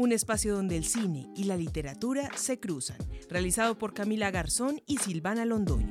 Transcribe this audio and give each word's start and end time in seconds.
un 0.00 0.12
espacio 0.12 0.56
donde 0.56 0.78
el 0.78 0.84
cine 0.86 1.28
y 1.36 1.44
la 1.44 1.58
literatura 1.58 2.30
se 2.34 2.58
cruzan, 2.58 2.96
realizado 3.28 3.76
por 3.76 3.92
Camila 3.92 4.30
Garzón 4.30 4.80
y 4.86 4.96
Silvana 4.96 5.44
Londoño. 5.44 5.86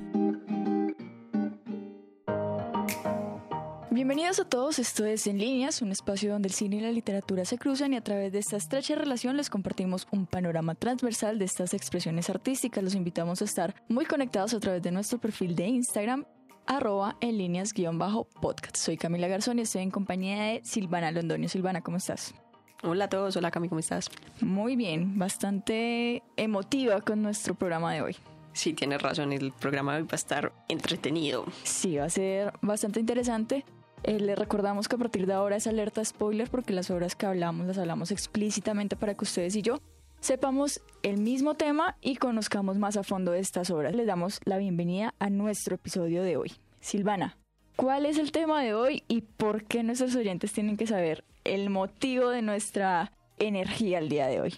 Bienvenidos 3.91 4.39
a 4.39 4.45
todos, 4.45 4.79
esto 4.79 5.05
es 5.05 5.27
En 5.27 5.37
Líneas, 5.37 5.83
un 5.83 5.91
espacio 5.91 6.31
donde 6.31 6.47
el 6.47 6.55
cine 6.55 6.77
y 6.77 6.79
la 6.79 6.91
literatura 6.91 7.45
se 7.45 7.59
cruzan 7.59 7.93
y 7.93 7.97
a 7.97 8.03
través 8.03 8.31
de 8.31 8.39
esta 8.39 8.57
estrecha 8.57 8.95
relación 8.95 9.37
les 9.37 9.51
compartimos 9.51 10.07
un 10.11 10.25
panorama 10.25 10.73
transversal 10.73 11.37
de 11.37 11.45
estas 11.45 11.75
expresiones 11.75 12.31
artísticas. 12.31 12.83
Los 12.83 12.95
invitamos 12.95 13.43
a 13.43 13.45
estar 13.45 13.75
muy 13.89 14.05
conectados 14.05 14.55
a 14.55 14.59
través 14.59 14.81
de 14.81 14.91
nuestro 14.91 15.19
perfil 15.19 15.55
de 15.55 15.67
Instagram, 15.67 16.25
arroba 16.65 17.15
en 17.21 17.37
líneas 17.37 17.73
guion 17.73 17.99
bajo 17.99 18.27
podcast. 18.41 18.77
Soy 18.77 18.97
Camila 18.97 19.27
Garzón 19.27 19.59
y 19.59 19.63
estoy 19.63 19.83
en 19.83 19.91
compañía 19.91 20.41
de 20.45 20.61
Silvana 20.63 21.11
Londoño. 21.11 21.47
Silvana, 21.47 21.81
¿cómo 21.81 21.97
estás? 21.97 22.33
Hola 22.81 23.05
a 23.05 23.09
todos, 23.09 23.35
hola 23.35 23.51
Cami, 23.51 23.67
¿cómo 23.67 23.79
estás? 23.79 24.09
Muy 24.39 24.77
bien, 24.77 25.19
bastante 25.19 26.23
emotiva 26.37 27.01
con 27.01 27.21
nuestro 27.21 27.53
programa 27.53 27.93
de 27.93 28.01
hoy. 28.01 28.15
Sí, 28.53 28.73
tienes 28.73 29.01
razón, 29.01 29.33
el 29.33 29.51
programa 29.51 29.93
de 29.95 30.01
hoy 30.01 30.07
va 30.07 30.13
a 30.13 30.15
estar 30.15 30.53
entretenido. 30.69 31.43
Sí, 31.63 31.97
va 31.97 32.05
a 32.05 32.09
ser 32.09 32.53
bastante 32.61 33.01
interesante. 33.01 33.65
Eh, 34.03 34.21
le 34.21 34.33
recordamos 34.33 34.87
que 34.87 34.95
a 34.95 34.97
partir 34.97 35.27
de 35.27 35.33
ahora 35.33 35.57
es 35.57 35.67
alerta 35.67 36.05
spoiler 36.05 36.49
porque 36.49 36.71
las 36.71 36.89
obras 36.89 37.17
que 37.17 37.25
hablamos 37.25 37.67
las 37.67 37.77
hablamos 37.77 38.11
explícitamente 38.11 38.95
para 38.95 39.13
que 39.13 39.25
ustedes 39.25 39.57
y 39.57 39.61
yo 39.61 39.81
sepamos 40.21 40.81
el 41.03 41.17
mismo 41.17 41.55
tema 41.55 41.97
y 41.99 42.15
conozcamos 42.15 42.77
más 42.77 42.95
a 42.95 43.03
fondo 43.03 43.33
de 43.33 43.39
estas 43.39 43.71
obras. 43.71 43.93
Les 43.93 44.07
damos 44.07 44.39
la 44.45 44.57
bienvenida 44.57 45.13
a 45.19 45.29
nuestro 45.29 45.75
episodio 45.75 46.23
de 46.23 46.37
hoy. 46.37 46.53
Silvana, 46.79 47.37
¿cuál 47.79 48.05
es 48.05 48.17
el 48.17 48.33
tema 48.33 48.61
de 48.61 48.73
hoy 48.73 49.03
y 49.07 49.21
por 49.21 49.63
qué 49.63 49.83
nuestros 49.83 50.13
oyentes 50.15 50.51
tienen 50.51 50.75
que 50.75 50.85
saber 50.85 51.23
el 51.45 51.69
motivo 51.69 52.29
de 52.29 52.41
nuestra 52.41 53.13
energía 53.37 53.99
el 53.99 54.09
día 54.09 54.27
de 54.27 54.41
hoy? 54.41 54.55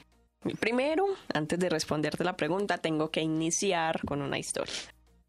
Primero, 0.59 1.05
antes 1.31 1.59
de 1.59 1.69
responderte 1.69 2.23
la 2.23 2.35
pregunta, 2.35 2.79
tengo 2.79 3.11
que 3.11 3.21
iniciar 3.21 4.01
con 4.05 4.23
una 4.23 4.39
historia. 4.39 4.73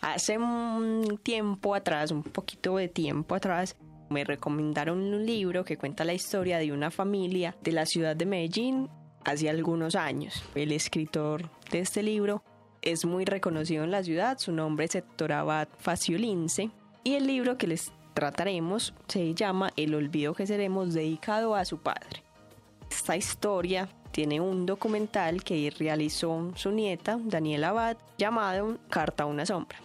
Hace 0.01 0.39
un 0.39 1.21
tiempo 1.23 1.75
atrás, 1.75 2.11
un 2.11 2.23
poquito 2.23 2.77
de 2.77 2.89
tiempo 2.89 3.35
atrás, 3.35 3.77
me 4.09 4.25
recomendaron 4.25 4.99
un 4.99 5.27
libro 5.27 5.65
que 5.65 5.77
cuenta 5.77 6.05
la 6.05 6.15
historia 6.15 6.59
de 6.59 6.73
una 6.73 6.91
familia 6.91 7.55
de 7.63 7.73
la 7.73 7.85
ciudad 7.85 8.17
de 8.17 8.25
Medellín 8.25 8.89
hace 9.25 9.51
algunos 9.51 9.97
años. 9.97 10.43
El 10.55 10.73
escritor 10.73 11.51
de 11.71 11.81
este 11.81 12.03
libro 12.03 12.43
es 12.81 13.05
muy 13.05 13.27
reconocido 13.27 13.85
en 13.85 13.91
la 13.91 14.03
ciudad, 14.03 14.39
su 14.39 14.51
nombre 14.51 14.87
es 14.87 14.95
Héctor 14.95 15.33
Faciolince 15.79 16.71
y 17.05 17.15
el 17.15 17.27
libro 17.27 17.59
que 17.59 17.67
les 17.67 17.93
trataremos 18.15 18.95
se 19.09 19.35
llama 19.35 19.71
El 19.77 19.95
olvido 19.95 20.35
que 20.35 20.47
seremos 20.47 20.95
dedicado 20.95 21.55
a 21.55 21.65
su 21.65 21.79
padre. 21.79 22.23
Esta 22.91 23.17
historia 23.17 23.89
tiene 24.11 24.41
un 24.41 24.67
documental 24.67 25.43
que 25.43 25.73
realizó 25.79 26.53
su 26.55 26.71
nieta, 26.71 27.19
Daniela 27.25 27.71
Abad, 27.71 27.97
llamado 28.19 28.79
Carta 28.91 29.25
a 29.25 29.27
una 29.27 29.47
sombra. 29.47 29.79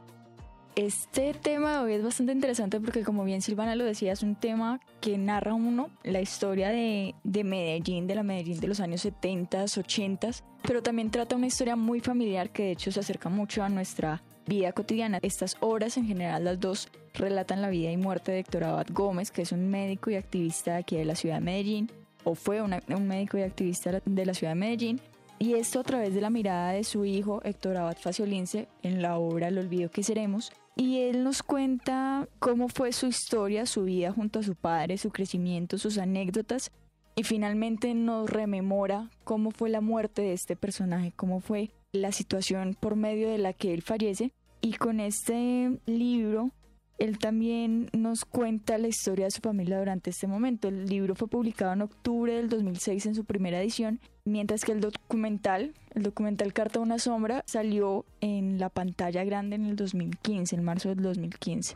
Este 0.76 1.34
tema 1.34 1.82
hoy 1.82 1.94
es 1.94 2.04
bastante 2.04 2.34
interesante 2.34 2.80
porque 2.80 3.04
como 3.04 3.24
bien 3.24 3.42
Silvana 3.42 3.76
lo 3.76 3.84
decía, 3.84 4.12
es 4.12 4.22
un 4.22 4.36
tema 4.36 4.80
que 5.02 5.18
narra 5.18 5.56
uno 5.56 5.90
la 6.04 6.22
historia 6.22 6.70
de, 6.70 7.16
de 7.24 7.44
Medellín, 7.44 8.06
de 8.06 8.14
la 8.14 8.22
Medellín 8.22 8.60
de 8.60 8.68
los 8.68 8.80
años 8.80 9.02
70, 9.02 9.64
80, 9.64 10.30
pero 10.62 10.84
también 10.84 11.10
trata 11.10 11.36
una 11.36 11.48
historia 11.48 11.76
muy 11.76 12.00
familiar 12.00 12.52
que 12.52 12.64
de 12.64 12.72
hecho 12.74 12.92
se 12.92 13.00
acerca 13.00 13.28
mucho 13.28 13.64
a 13.64 13.70
nuestra 13.70 14.22
vida 14.48 14.72
cotidiana. 14.72 15.20
Estas 15.22 15.58
obras 15.60 15.98
en 15.98 16.06
general, 16.06 16.46
las 16.46 16.60
dos, 16.60 16.90
relatan 17.14 17.62
la 17.62 17.70
vida 17.70 17.92
y 17.92 17.98
muerte 17.98 18.32
de 18.32 18.40
Héctor 18.40 18.64
Abad 18.64 18.88
Gómez, 18.92 19.32
que 19.32 19.42
es 19.42 19.52
un 19.52 19.70
médico 19.70 20.10
y 20.10 20.16
activista 20.16 20.74
de 20.74 20.78
aquí 20.78 20.98
de 20.98 21.06
la 21.06 21.16
ciudad 21.16 21.36
de 21.36 21.42
Medellín, 21.42 21.92
o 22.24 22.36
fue 22.36 22.62
un 22.62 23.08
médico 23.08 23.38
y 23.38 23.42
activista 23.42 24.02
de 24.04 24.26
la 24.26 24.34
ciudad 24.34 24.52
de 24.52 24.60
Medellín, 24.60 25.02
y 25.40 25.54
esto 25.54 25.80
a 25.80 25.84
través 25.84 26.16
de 26.16 26.22
la 26.22 26.30
mirada 26.30 26.72
de 26.72 26.84
su 26.84 27.06
hijo 27.06 27.42
Héctor 27.44 27.78
Abad 27.78 27.98
Faciolince 27.98 28.68
en 28.82 29.02
la 29.02 29.18
obra 29.18 29.50
El 29.50 29.60
olvido 29.60 29.92
que 29.92 30.04
seremos, 30.04 30.52
y 30.76 31.02
él 31.02 31.24
nos 31.24 31.44
cuenta 31.44 32.28
cómo 32.40 32.70
fue 32.70 32.92
su 32.94 33.08
historia, 33.08 33.66
su 33.66 33.84
vida 33.84 34.12
junto 34.12 34.40
a 34.40 34.44
su 34.44 34.56
padre, 34.56 34.98
su 34.98 35.10
crecimiento, 35.10 35.78
sus 35.78 35.98
anécdotas 35.98 36.72
y 37.16 37.24
finalmente 37.24 37.96
nos 37.96 38.30
rememora 38.30 39.10
cómo 39.24 39.50
fue 39.50 39.70
la 39.70 39.82
muerte 39.82 40.22
de 40.22 40.34
este 40.34 40.56
personaje, 40.56 41.14
cómo 41.16 41.40
fue 41.40 41.72
la 41.98 42.12
situación 42.12 42.76
por 42.80 42.96
medio 42.96 43.30
de 43.30 43.38
la 43.38 43.54
que 43.54 43.74
él 43.74 43.82
fallece. 43.82 44.32
Y 44.62 44.74
con 44.74 45.00
este 45.00 45.80
libro 45.86 46.52
él 46.98 47.20
también 47.20 47.90
nos 47.94 48.26
cuenta 48.26 48.78
la 48.80 48.88
historia 48.88 49.26
de 49.26 49.32
su 49.32 49.42
familia 49.42 49.78
durante 49.78 50.10
este 50.10 50.26
momento. 50.26 50.68
El 50.68 50.88
libro 50.88 51.14
fue 51.14 51.28
publicado 51.28 51.74
en 51.74 51.84
octubre 51.84 52.34
del 52.34 52.50
2006 52.50 53.06
en 53.06 53.16
su 53.16 53.24
primera 53.24 53.62
edición, 53.62 54.00
mientras 54.26 54.66
que 54.66 54.72
el 54.72 54.82
documental, 54.82 55.74
el 55.94 56.04
documental 56.04 56.54
Carta 56.54 56.80
a 56.80 56.82
una 56.82 56.98
sombra, 56.98 57.44
salió 57.46 58.06
en 58.20 58.58
la 58.60 58.70
pantalla 58.70 59.24
grande 59.24 59.58
en 59.58 59.66
el 59.66 59.76
2015, 59.76 60.56
en 60.56 60.64
marzo 60.64 60.90
del 60.90 61.04
2015. 61.04 61.76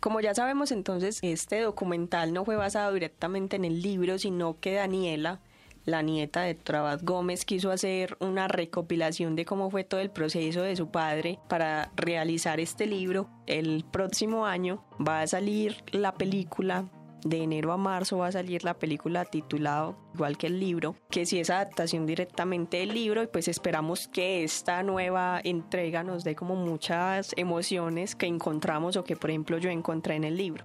Como 0.00 0.20
ya 0.20 0.34
sabemos 0.34 0.72
entonces, 0.72 1.20
este 1.22 1.60
documental 1.60 2.32
no 2.32 2.44
fue 2.44 2.56
basado 2.56 2.92
directamente 2.92 3.56
en 3.56 3.64
el 3.64 3.80
libro, 3.80 4.18
sino 4.18 4.58
que 4.58 4.74
Daniela 4.74 5.40
la 5.86 6.02
nieta 6.02 6.42
de 6.42 6.54
Trabat 6.54 7.02
Gómez 7.02 7.44
quiso 7.44 7.70
hacer 7.70 8.16
una 8.20 8.48
recopilación 8.48 9.36
de 9.36 9.44
cómo 9.44 9.70
fue 9.70 9.84
todo 9.84 10.00
el 10.00 10.10
proceso 10.10 10.62
de 10.62 10.76
su 10.76 10.90
padre 10.90 11.38
para 11.48 11.90
realizar 11.96 12.60
este 12.60 12.86
libro. 12.86 13.30
El 13.46 13.84
próximo 13.90 14.44
año 14.44 14.84
va 15.00 15.22
a 15.22 15.26
salir 15.26 15.76
la 15.92 16.12
película 16.12 16.90
de 17.24 17.42
enero 17.42 17.72
a 17.72 17.76
marzo 17.76 18.18
va 18.18 18.28
a 18.28 18.32
salir 18.32 18.62
la 18.62 18.74
película 18.74 19.24
titulado 19.24 19.96
igual 20.14 20.38
que 20.38 20.46
el 20.46 20.60
libro, 20.60 20.94
que 21.10 21.26
si 21.26 21.40
es 21.40 21.50
adaptación 21.50 22.06
directamente 22.06 22.76
del 22.76 22.94
libro 22.94 23.22
y 23.22 23.26
pues 23.26 23.48
esperamos 23.48 24.06
que 24.06 24.44
esta 24.44 24.82
nueva 24.82 25.40
entrega 25.42 26.04
nos 26.04 26.22
dé 26.24 26.36
como 26.36 26.54
muchas 26.54 27.32
emociones 27.36 28.14
que 28.14 28.26
encontramos 28.26 28.96
o 28.96 29.02
que 29.02 29.16
por 29.16 29.30
ejemplo 29.30 29.58
yo 29.58 29.70
encontré 29.70 30.14
en 30.14 30.24
el 30.24 30.36
libro. 30.36 30.64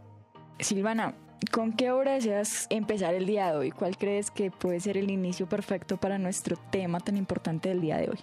Silvana, 0.60 1.16
¿Con 1.50 1.74
qué 1.74 1.92
obra 1.92 2.14
deseas 2.14 2.68
empezar 2.70 3.16
el 3.16 3.26
día 3.26 3.52
de 3.52 3.58
hoy? 3.58 3.72
¿Cuál 3.72 3.98
crees 3.98 4.30
que 4.30 4.52
puede 4.52 4.80
ser 4.80 4.96
el 4.96 5.10
inicio 5.10 5.48
perfecto 5.50 5.98
para 5.98 6.18
nuestro 6.18 6.56
tema 6.72 7.00
tan 7.00 7.18
importante 7.18 7.70
del 7.70 7.82
día 7.82 7.98
de 7.98 8.10
hoy? 8.12 8.20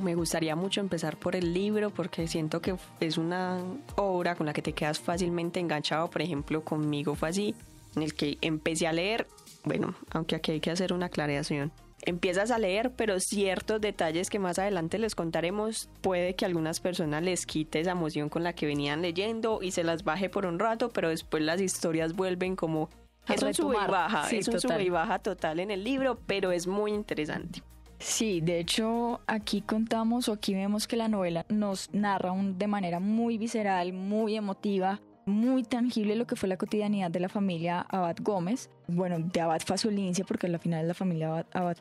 Me 0.00 0.14
gustaría 0.14 0.56
mucho 0.56 0.80
empezar 0.80 1.16
por 1.16 1.36
el 1.36 1.54
libro 1.54 1.90
porque 1.90 2.26
siento 2.26 2.60
que 2.60 2.76
es 3.00 3.16
una 3.16 3.62
obra 3.96 4.34
con 4.34 4.46
la 4.46 4.52
que 4.52 4.60
te 4.60 4.72
quedas 4.72 4.98
fácilmente 4.98 5.60
enganchado. 5.60 6.10
Por 6.10 6.20
ejemplo, 6.20 6.62
conmigo 6.62 7.14
fue 7.14 7.28
así, 7.28 7.54
en 7.96 8.02
el 8.02 8.14
que 8.14 8.38
empecé 8.40 8.86
a 8.86 8.92
leer, 8.92 9.26
bueno, 9.64 9.94
aunque 10.10 10.36
aquí 10.36 10.52
hay 10.52 10.60
que 10.60 10.70
hacer 10.70 10.92
una 10.92 11.06
aclaración 11.06 11.72
empiezas 12.04 12.50
a 12.50 12.58
leer, 12.58 12.92
pero 12.92 13.20
ciertos 13.20 13.80
detalles 13.80 14.30
que 14.30 14.38
más 14.38 14.58
adelante 14.58 14.98
les 14.98 15.14
contaremos, 15.14 15.88
puede 16.00 16.34
que 16.34 16.44
a 16.44 16.48
algunas 16.48 16.80
personas 16.80 17.22
les 17.22 17.46
quite 17.46 17.80
esa 17.80 17.92
emoción 17.92 18.28
con 18.28 18.42
la 18.42 18.52
que 18.52 18.66
venían 18.66 19.02
leyendo 19.02 19.60
y 19.62 19.72
se 19.72 19.84
las 19.84 20.04
baje 20.04 20.28
por 20.28 20.46
un 20.46 20.58
rato, 20.58 20.90
pero 20.90 21.08
después 21.08 21.42
las 21.42 21.60
historias 21.60 22.14
vuelven 22.14 22.56
como... 22.56 22.88
Es 23.28 23.42
un 23.42 23.52
sube 23.52 23.76
y 23.76 23.90
baja, 23.90 24.30
es 24.30 24.48
un 24.48 24.58
sube 24.58 24.82
y 24.82 24.88
baja 24.88 25.18
total 25.18 25.60
en 25.60 25.70
el 25.70 25.84
libro, 25.84 26.18
pero 26.26 26.50
es 26.50 26.66
muy 26.66 26.92
interesante. 26.92 27.62
Sí, 27.98 28.40
de 28.40 28.60
hecho 28.60 29.20
aquí 29.26 29.60
contamos 29.60 30.28
o 30.28 30.32
aquí 30.32 30.54
vemos 30.54 30.86
que 30.86 30.96
la 30.96 31.08
novela 31.08 31.44
nos 31.48 31.92
narra 31.92 32.32
de 32.34 32.66
manera 32.68 33.00
muy 33.00 33.38
visceral, 33.38 33.92
muy 33.92 34.36
emotiva, 34.36 35.00
muy 35.28 35.62
tangible 35.62 36.16
lo 36.16 36.26
que 36.26 36.36
fue 36.36 36.48
la 36.48 36.56
cotidianidad 36.56 37.10
de 37.10 37.20
la 37.20 37.28
familia 37.28 37.80
Abad 37.88 38.16
Gómez, 38.20 38.70
bueno, 38.86 39.18
de 39.18 39.40
Abad 39.40 39.60
Faciolince, 39.64 40.24
porque 40.24 40.46
al 40.46 40.58
final 40.58 40.82
es 40.82 40.88
la 40.88 40.94
familia 40.94 41.28
Abad, 41.28 41.46
Abad 41.52 41.76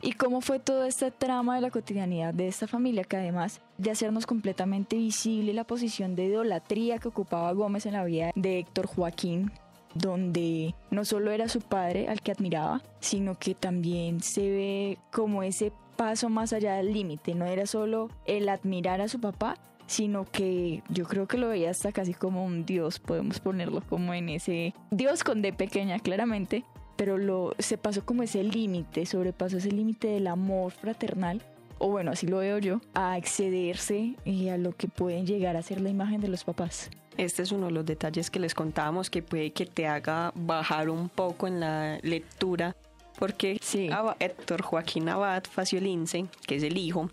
y 0.00 0.12
cómo 0.12 0.40
fue 0.40 0.60
toda 0.60 0.86
esta 0.86 1.10
trama 1.10 1.56
de 1.56 1.60
la 1.60 1.70
cotidianidad 1.70 2.32
de 2.32 2.46
esta 2.46 2.68
familia, 2.68 3.04
que 3.04 3.16
además 3.16 3.60
de 3.78 3.90
hacernos 3.90 4.26
completamente 4.26 4.96
visible 4.96 5.52
la 5.52 5.64
posición 5.64 6.14
de 6.14 6.26
idolatría 6.26 6.98
que 6.98 7.08
ocupaba 7.08 7.52
Gómez 7.52 7.86
en 7.86 7.94
la 7.94 8.04
vida 8.04 8.30
de 8.36 8.60
Héctor 8.60 8.86
Joaquín, 8.86 9.50
donde 9.94 10.74
no 10.90 11.04
solo 11.04 11.32
era 11.32 11.48
su 11.48 11.60
padre 11.60 12.08
al 12.08 12.20
que 12.20 12.30
admiraba, 12.30 12.82
sino 13.00 13.36
que 13.38 13.54
también 13.54 14.20
se 14.20 14.42
ve 14.42 14.98
como 15.10 15.42
ese 15.42 15.72
paso 15.96 16.28
más 16.28 16.52
allá 16.52 16.76
del 16.76 16.92
límite, 16.92 17.34
no 17.34 17.46
era 17.46 17.66
solo 17.66 18.08
el 18.24 18.48
admirar 18.48 19.00
a 19.00 19.08
su 19.08 19.20
papá, 19.20 19.56
sino 19.88 20.24
que 20.24 20.84
yo 20.88 21.06
creo 21.06 21.26
que 21.26 21.38
lo 21.38 21.48
veía 21.48 21.70
hasta 21.70 21.90
casi 21.90 22.14
como 22.14 22.44
un 22.44 22.64
dios, 22.64 23.00
podemos 23.00 23.40
ponerlo 23.40 23.80
como 23.80 24.14
en 24.14 24.28
ese 24.28 24.74
dios 24.92 25.24
con 25.24 25.42
D 25.42 25.52
pequeña 25.52 25.98
claramente, 25.98 26.64
pero 26.96 27.18
lo 27.18 27.54
se 27.58 27.78
pasó 27.78 28.04
como 28.04 28.22
ese 28.22 28.44
límite, 28.44 29.04
sobrepasó 29.06 29.56
ese 29.56 29.72
límite 29.72 30.08
del 30.08 30.28
amor 30.28 30.70
fraternal 30.70 31.42
o 31.78 31.88
bueno, 31.88 32.10
así 32.10 32.26
lo 32.26 32.38
veo 32.38 32.58
yo, 32.58 32.80
a 32.94 33.16
excederse 33.16 34.14
y 34.24 34.48
a 34.48 34.58
lo 34.58 34.76
que 34.76 34.88
pueden 34.88 35.26
llegar 35.26 35.56
a 35.56 35.62
ser 35.62 35.80
la 35.80 35.88
imagen 35.88 36.20
de 36.20 36.28
los 36.28 36.44
papás. 36.44 36.90
Este 37.16 37.42
es 37.42 37.52
uno 37.52 37.66
de 37.66 37.72
los 37.72 37.86
detalles 37.86 38.30
que 38.30 38.38
les 38.38 38.54
contábamos 38.54 39.10
que 39.10 39.22
puede 39.22 39.52
que 39.52 39.66
te 39.66 39.86
haga 39.86 40.32
bajar 40.34 40.90
un 40.90 41.08
poco 41.08 41.46
en 41.46 41.60
la 41.60 41.98
lectura, 42.02 42.76
porque 43.18 43.58
sí. 43.60 43.88
Héctor 44.18 44.62
Joaquín 44.62 45.08
Abad 45.08 45.44
Faciolince, 45.50 46.26
que 46.46 46.56
es 46.56 46.62
el 46.62 46.76
hijo, 46.76 47.10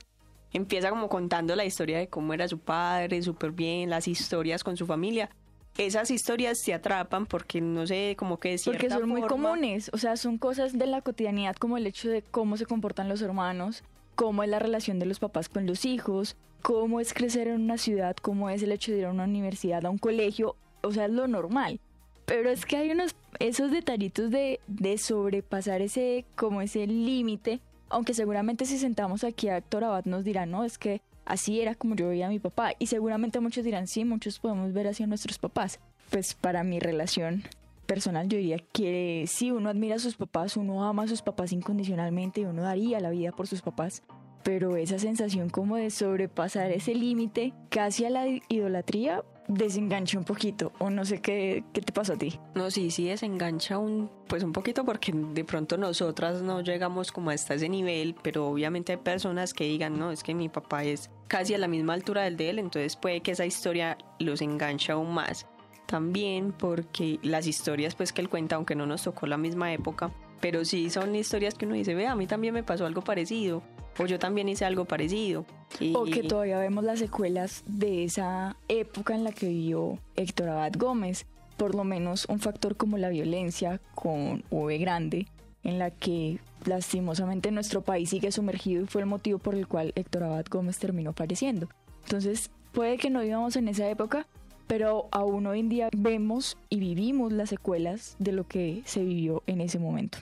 empieza 0.56 0.90
como 0.90 1.10
contando 1.10 1.56
la 1.56 1.66
historia 1.66 2.00
de 2.00 2.08
cómo 2.08 2.34
era 2.34 2.48
su 2.48 2.60
padre, 2.60 3.22
súper 3.22 3.52
bien, 3.52 3.90
las 3.90 4.08
historias 4.08 4.64
con 4.64 4.78
su 4.78 4.86
familia, 4.86 5.30
esas 5.78 6.10
historias 6.10 6.60
se 6.62 6.74
atrapan 6.74 7.26
porque 7.26 7.60
no 7.60 7.86
sé, 7.86 8.16
como 8.18 8.40
que 8.40 8.52
de 8.52 8.58
cierta 8.58 8.80
Porque 8.80 8.94
son 8.94 9.10
muy 9.10 9.22
comunes, 9.24 9.90
o 9.94 9.98
sea, 9.98 10.16
son 10.16 10.38
cosas 10.38 10.78
de 10.78 10.86
la 10.86 11.02
cotidianidad 11.02 11.56
como 11.58 11.78
el 11.78 11.86
hecho 11.86 12.10
de 12.10 12.22
cómo 12.22 12.56
se 12.56 12.66
comportan 12.66 13.10
los 13.10 13.22
hermanos, 13.22 13.84
cómo 14.16 14.44
es 14.44 14.50
la 14.50 14.60
relación 14.60 15.00
de 15.00 15.06
los 15.06 15.20
papás 15.20 15.50
con 15.50 15.66
los 15.66 15.84
hijos, 15.84 16.38
cómo 16.62 17.02
es 17.02 17.14
crecer 17.14 17.50
en 17.50 17.62
una 17.62 17.78
ciudad, 17.78 18.16
cómo 18.16 18.50
es 18.50 18.64
el 18.64 18.72
hecho 18.72 18.94
de 18.94 19.00
ir 19.00 19.06
a 19.06 19.12
una 19.12 19.26
universidad, 19.26 19.86
a 19.86 19.90
un 19.90 19.98
colegio, 19.98 20.56
o 20.82 20.92
sea, 20.92 21.06
es 21.06 21.12
lo 21.12 21.28
normal. 21.28 21.82
Pero 22.26 22.50
es 22.50 22.66
que 22.66 22.78
hay 22.78 22.92
unos, 22.92 23.14
esos 23.40 23.72
detallitos 23.72 24.32
de, 24.32 24.62
de 24.68 24.98
sobrepasar 24.98 25.82
ese, 25.82 26.26
como 26.36 26.62
ese 26.62 26.88
límite, 26.88 27.60
aunque 27.90 28.14
seguramente 28.14 28.66
si 28.66 28.78
sentamos 28.78 29.24
aquí 29.24 29.50
a 29.50 29.58
Héctor 29.58 29.84
Abad 29.84 30.06
nos 30.06 30.24
dirá, 30.24 30.46
no, 30.46 30.64
es 30.64 30.78
que 30.78 31.02
así 31.26 31.60
era 31.62 31.76
como 31.76 31.96
yo 31.96 32.10
veía 32.10 32.28
a 32.28 32.30
mi 32.30 32.40
papá. 32.40 32.72
Y 32.80 32.88
seguramente 32.88 33.40
muchos 33.40 33.64
dirán, 33.64 33.88
sí, 33.88 34.06
muchos 34.06 34.40
podemos 34.40 34.74
ver 34.74 34.88
así 34.88 35.04
a 35.04 35.08
nuestros 35.08 35.38
papás. 35.38 35.80
Pues 36.10 36.34
para 36.34 36.64
mi 36.64 36.80
relación 36.80 37.44
personal 37.86 38.28
yo 38.28 38.38
diría 38.38 38.58
que 38.72 39.26
si 39.28 39.52
uno 39.52 39.70
admira 39.70 39.96
a 39.96 40.00
sus 40.00 40.16
papás, 40.16 40.58
uno 40.58 40.86
ama 40.86 41.04
a 41.04 41.08
sus 41.08 41.22
papás 41.22 41.52
incondicionalmente 41.52 42.42
y 42.42 42.46
uno 42.46 42.64
daría 42.64 43.00
la 43.00 43.10
vida 43.10 43.32
por 43.32 43.48
sus 43.48 43.62
papás. 43.62 44.04
Pero 44.44 44.78
esa 44.78 45.00
sensación 45.00 45.50
como 45.50 45.76
de 45.76 45.90
sobrepasar 45.90 46.72
ese 46.72 46.94
límite 46.94 47.54
casi 47.70 48.06
a 48.06 48.12
la 48.12 48.28
idolatría 48.48 49.24
desengancha 49.48 50.18
un 50.18 50.24
poquito. 50.24 50.72
O 50.80 50.90
no 50.90 51.06
sé 51.06 51.22
qué, 51.22 51.64
qué 51.74 51.82
te 51.82 51.92
pasó 51.92 52.14
a 52.14 52.18
ti. 52.18 52.40
No, 52.54 52.72
sí, 52.72 52.92
sí 52.92 53.08
desengancha 53.08 53.78
un, 53.78 54.10
pues 54.28 54.44
un 54.44 54.54
poquito 54.54 54.86
porque 54.86 55.12
de 55.14 55.44
pronto 55.44 55.78
nosotras 55.78 56.42
no 56.42 56.62
llegamos 56.62 57.12
como 57.12 57.30
hasta 57.30 57.56
ese 57.56 57.70
nivel, 57.70 58.16
pero 58.22 58.48
obviamente 58.48 58.94
hay 58.94 58.98
personas 58.98 59.54
que 59.54 59.66
digan, 59.66 59.98
no, 59.98 60.12
es 60.12 60.24
que 60.24 60.34
mi 60.34 60.50
papá 60.50 60.84
es 60.84 61.10
casi 61.28 61.54
a 61.54 61.58
la 61.58 61.68
misma 61.68 61.94
altura 61.94 62.24
del 62.24 62.38
de 62.38 62.50
él, 62.50 62.60
entonces 62.60 62.96
puede 62.96 63.22
que 63.22 63.32
esa 63.32 63.46
historia 63.46 63.98
los 64.20 64.42
enganche 64.42 64.92
aún 64.92 65.14
más. 65.14 65.48
También 65.86 66.52
porque 66.52 67.20
las 67.22 67.46
historias 67.46 67.96
pues 67.96 68.12
que 68.12 68.22
él 68.22 68.30
cuenta, 68.30 68.56
aunque 68.56 68.76
no 68.76 68.86
nos 68.86 69.04
tocó 69.04 69.28
la 69.28 69.38
misma 69.38 69.72
época, 69.72 70.12
pero 70.42 70.66
sí 70.66 70.90
son 70.90 71.16
historias 71.16 71.56
que 71.56 71.66
uno 71.66 71.76
dice, 71.76 71.96
ve, 71.96 72.08
a 72.08 72.16
mí 72.16 72.28
también 72.28 72.54
me 72.54 72.64
pasó 72.64 72.86
algo 72.86 73.02
parecido, 73.02 73.64
o 73.98 74.06
yo 74.06 74.20
también 74.20 74.50
hice 74.50 74.66
algo 74.66 74.86
parecido. 74.86 75.46
O 75.94 76.06
que 76.06 76.24
todavía 76.24 76.60
vemos 76.60 76.84
las 76.84 77.00
secuelas 77.00 77.64
de 77.68 78.04
esa 78.04 78.56
época 78.68 79.16
en 79.16 79.24
la 79.24 79.32
que 79.32 79.48
vivió 79.48 80.00
Héctor 80.16 80.50
Abad 80.50 80.74
Gómez. 80.78 81.26
Por 81.58 81.76
lo 81.76 81.84
menos 81.84 82.26
un 82.28 82.40
factor 82.40 82.76
como 82.76 82.98
la 82.98 83.10
violencia 83.10 83.80
con 83.94 84.44
V 84.50 84.78
grande, 84.78 85.28
en 85.64 85.80
la 85.80 85.90
que 85.90 86.40
lastimosamente 86.66 87.52
nuestro 87.52 87.82
país 87.82 88.10
sigue 88.10 88.32
sumergido 88.32 88.84
y 88.84 88.88
fue 88.88 89.02
el 89.02 89.08
motivo 89.08 89.40
por 89.40 89.56
el 89.56 89.68
cual 89.68 89.94
Héctor 89.96 90.24
Abad 90.24 90.46
Gómez 90.50 90.78
terminó 90.80 91.14
falleciendo. 91.14 91.70
Entonces, 92.04 92.52
puede 92.72 92.98
que 92.98 93.10
no 93.10 93.22
vivamos 93.22 93.56
en 93.56 93.68
esa 93.68 93.90
época, 93.90 94.28
pero 94.68 95.08
aún 95.12 95.48
hoy 95.48 95.62
en 95.62 95.70
día 95.70 95.90
vemos 95.96 96.58
y 96.70 96.80
vivimos 96.80 97.32
las 97.32 97.50
secuelas 97.50 98.16
de 98.20 98.32
lo 98.32 98.48
que 98.48 98.82
se 98.86 99.04
vivió 99.04 99.44
en 99.48 99.62
ese 99.62 99.80
momento. 99.80 100.18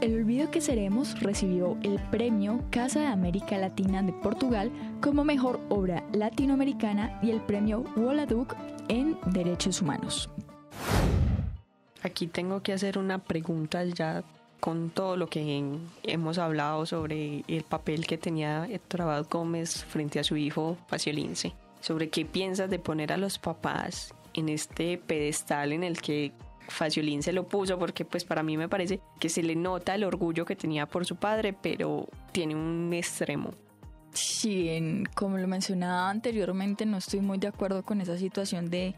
El 0.00 0.16
Olvido 0.16 0.50
que 0.50 0.60
Seremos 0.60 1.18
recibió 1.20 1.78
el 1.82 1.98
premio 2.10 2.62
Casa 2.70 3.00
de 3.00 3.06
América 3.06 3.56
Latina 3.56 4.02
de 4.02 4.12
Portugal 4.12 4.70
como 5.00 5.24
mejor 5.24 5.60
obra 5.68 6.04
latinoamericana 6.12 7.18
y 7.22 7.30
el 7.30 7.40
premio 7.40 7.84
Woladuc 7.96 8.54
en 8.88 9.16
Derechos 9.26 9.80
Humanos. 9.80 10.28
Aquí 12.02 12.26
tengo 12.26 12.62
que 12.62 12.72
hacer 12.72 12.98
una 12.98 13.18
pregunta 13.18 13.84
ya 13.84 14.24
con 14.60 14.90
todo 14.90 15.16
lo 15.16 15.28
que 15.28 15.78
hemos 16.02 16.38
hablado 16.38 16.86
sobre 16.86 17.44
el 17.48 17.62
papel 17.62 18.06
que 18.06 18.18
tenía 18.18 18.66
Héctor 18.66 19.02
Abad 19.02 19.26
Gómez 19.30 19.84
frente 19.84 20.18
a 20.18 20.24
su 20.24 20.36
hijo 20.36 20.76
Faciolince. 20.88 21.52
Sobre 21.80 22.08
qué 22.08 22.24
piensas 22.24 22.68
de 22.68 22.78
poner 22.78 23.12
a 23.12 23.16
los 23.16 23.38
papás 23.38 24.14
en 24.34 24.48
este 24.48 24.98
pedestal 24.98 25.72
en 25.72 25.84
el 25.84 26.00
que 26.00 26.32
Faciolince 26.68 27.32
lo 27.32 27.46
puso, 27.46 27.78
porque 27.78 28.04
pues 28.04 28.24
para 28.24 28.42
mí 28.42 28.56
me 28.56 28.68
parece 28.68 29.00
que 29.20 29.28
se 29.28 29.42
le 29.42 29.56
nota 29.56 29.94
el 29.94 30.04
orgullo 30.04 30.44
que 30.44 30.56
tenía 30.56 30.86
por 30.86 31.04
su 31.06 31.16
padre, 31.16 31.52
pero 31.52 32.08
tiene 32.32 32.54
un 32.54 32.92
extremo. 32.92 33.50
Sí, 34.12 35.04
como 35.14 35.38
lo 35.38 35.48
mencionaba 35.48 36.08
anteriormente, 36.08 36.86
no 36.86 36.98
estoy 36.98 37.20
muy 37.20 37.38
de 37.38 37.48
acuerdo 37.48 37.82
con 37.82 38.00
esa 38.00 38.16
situación 38.16 38.70
de, 38.70 38.94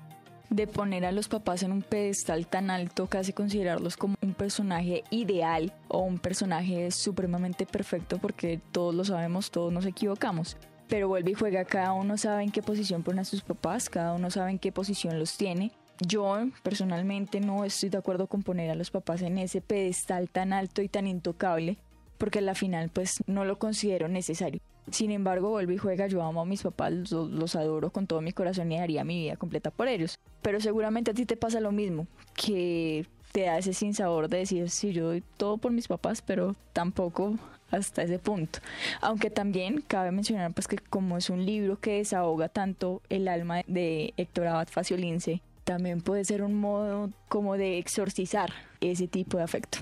de 0.51 0.67
poner 0.67 1.07
a 1.07 1.13
los 1.13 1.29
papás 1.29 1.63
en 1.63 1.73
un 1.73 1.83
pedestal 1.83 2.47
tan 2.47 2.71
alto, 2.71 3.07
casi 3.07 3.33
considerarlos 3.33 3.97
como 3.97 4.17
un 4.21 4.35
personaje 4.35 5.05
ideal 5.11 5.73
o 5.89 6.01
un 6.01 6.19
personaje 6.19 6.91
supremamente 6.91 7.65
perfecto, 7.65 8.19
porque 8.19 8.61
todos 8.73 8.95
lo 8.95 9.05
sabemos, 9.05 9.51
todos 9.51 9.73
nos 9.73 9.87
equivocamos. 9.87 10.59
Pero 10.87 11.09
vuelve 11.09 11.31
y 11.33 11.35
juega, 11.35 11.65
cada 11.65 11.93
uno 11.95 12.19
sabe 12.19 12.45
en 12.45 12.51
qué 12.51 12.63
posición 12.63 13.03
pone 13.03 13.23
a 13.23 13.25
sus 13.25 13.41
papás, 13.43 13.89
cada 13.89 14.13
uno 14.13 14.31
sabe 14.31 14.51
en 14.51 14.59
qué 14.59 14.71
posición 14.71 15.19
los 15.19 15.37
tiene. 15.37 15.73
Yo 16.01 16.37
personalmente 16.63 17.41
no 17.41 17.65
estoy 17.65 17.89
de 17.89 17.99
acuerdo 17.99 18.27
con 18.27 18.43
poner 18.43 18.71
a 18.71 18.75
los 18.75 18.91
papás 18.91 19.23
en 19.23 19.39
ese 19.39 19.61
pedestal 19.61 20.29
tan 20.29 20.53
alto 20.53 20.83
y 20.83 20.89
tan 20.89 21.07
intocable, 21.07 21.79
porque 22.19 22.41
a 22.41 22.43
la 22.43 22.55
final 22.55 22.91
pues 22.91 23.23
no 23.27 23.45
lo 23.45 23.59
considero 23.59 24.09
necesario. 24.09 24.61
Sin 24.91 25.11
embargo, 25.11 25.51
vuelvo 25.51 25.73
y 25.73 25.79
juega, 25.79 26.07
yo 26.07 26.23
amo 26.23 26.43
a 26.43 26.45
mis 26.45 26.63
papás, 26.63 26.93
los, 26.93 27.31
los 27.31 27.57
adoro 27.57 27.91
con 27.91 28.07
todo 28.07 28.21
mi 28.21 28.33
corazón 28.33 28.71
y 28.71 28.79
daría 28.79 29.05
mi 29.05 29.23
vida 29.23 29.37
completa 29.37 29.71
por 29.71 29.89
ellos. 29.89 30.17
Pero 30.43 30.61
seguramente 30.61 31.11
a 31.11 31.15
ti 31.15 31.27
te 31.27 31.37
pasa 31.37 31.61
lo 31.61 31.73
mismo, 31.73 32.07
que 32.35 33.07
te 33.33 33.43
da 33.43 33.59
ese 33.59 33.73
sinsabor 33.73 34.29
de 34.29 34.39
decir, 34.39 34.71
sí, 34.71 34.93
yo 34.93 35.07
doy 35.07 35.25
todo 35.37 35.59
por 35.59 35.73
mis 35.73 35.89
papás, 35.89 36.23
pero 36.23 36.55
tampoco 36.73 37.37
hasta 37.71 38.03
ese 38.03 38.19
punto. 38.19 38.61
Aunque 39.01 39.31
también 39.31 39.83
cabe 39.87 40.13
mencionar 40.13 40.53
pues 40.53 40.69
que 40.69 40.79
como 40.79 41.17
es 41.17 41.31
un 41.31 41.45
libro 41.45 41.81
que 41.81 41.99
desahoga 41.99 42.49
tanto 42.49 43.03
el 43.09 43.29
alma 43.29 43.63
de 43.67 44.15
Héctor 44.17 44.47
Abad 44.47 44.69
Faciolince, 44.69 45.43
también 45.67 46.01
puede 46.01 46.25
ser 46.25 46.43
un 46.43 46.55
modo 46.55 47.11
como 47.29 47.57
de 47.57 47.79
exorcizar 47.79 48.53
ese 48.81 49.09
tipo 49.09 49.37
de 49.37 49.43
afecto. 49.43 49.79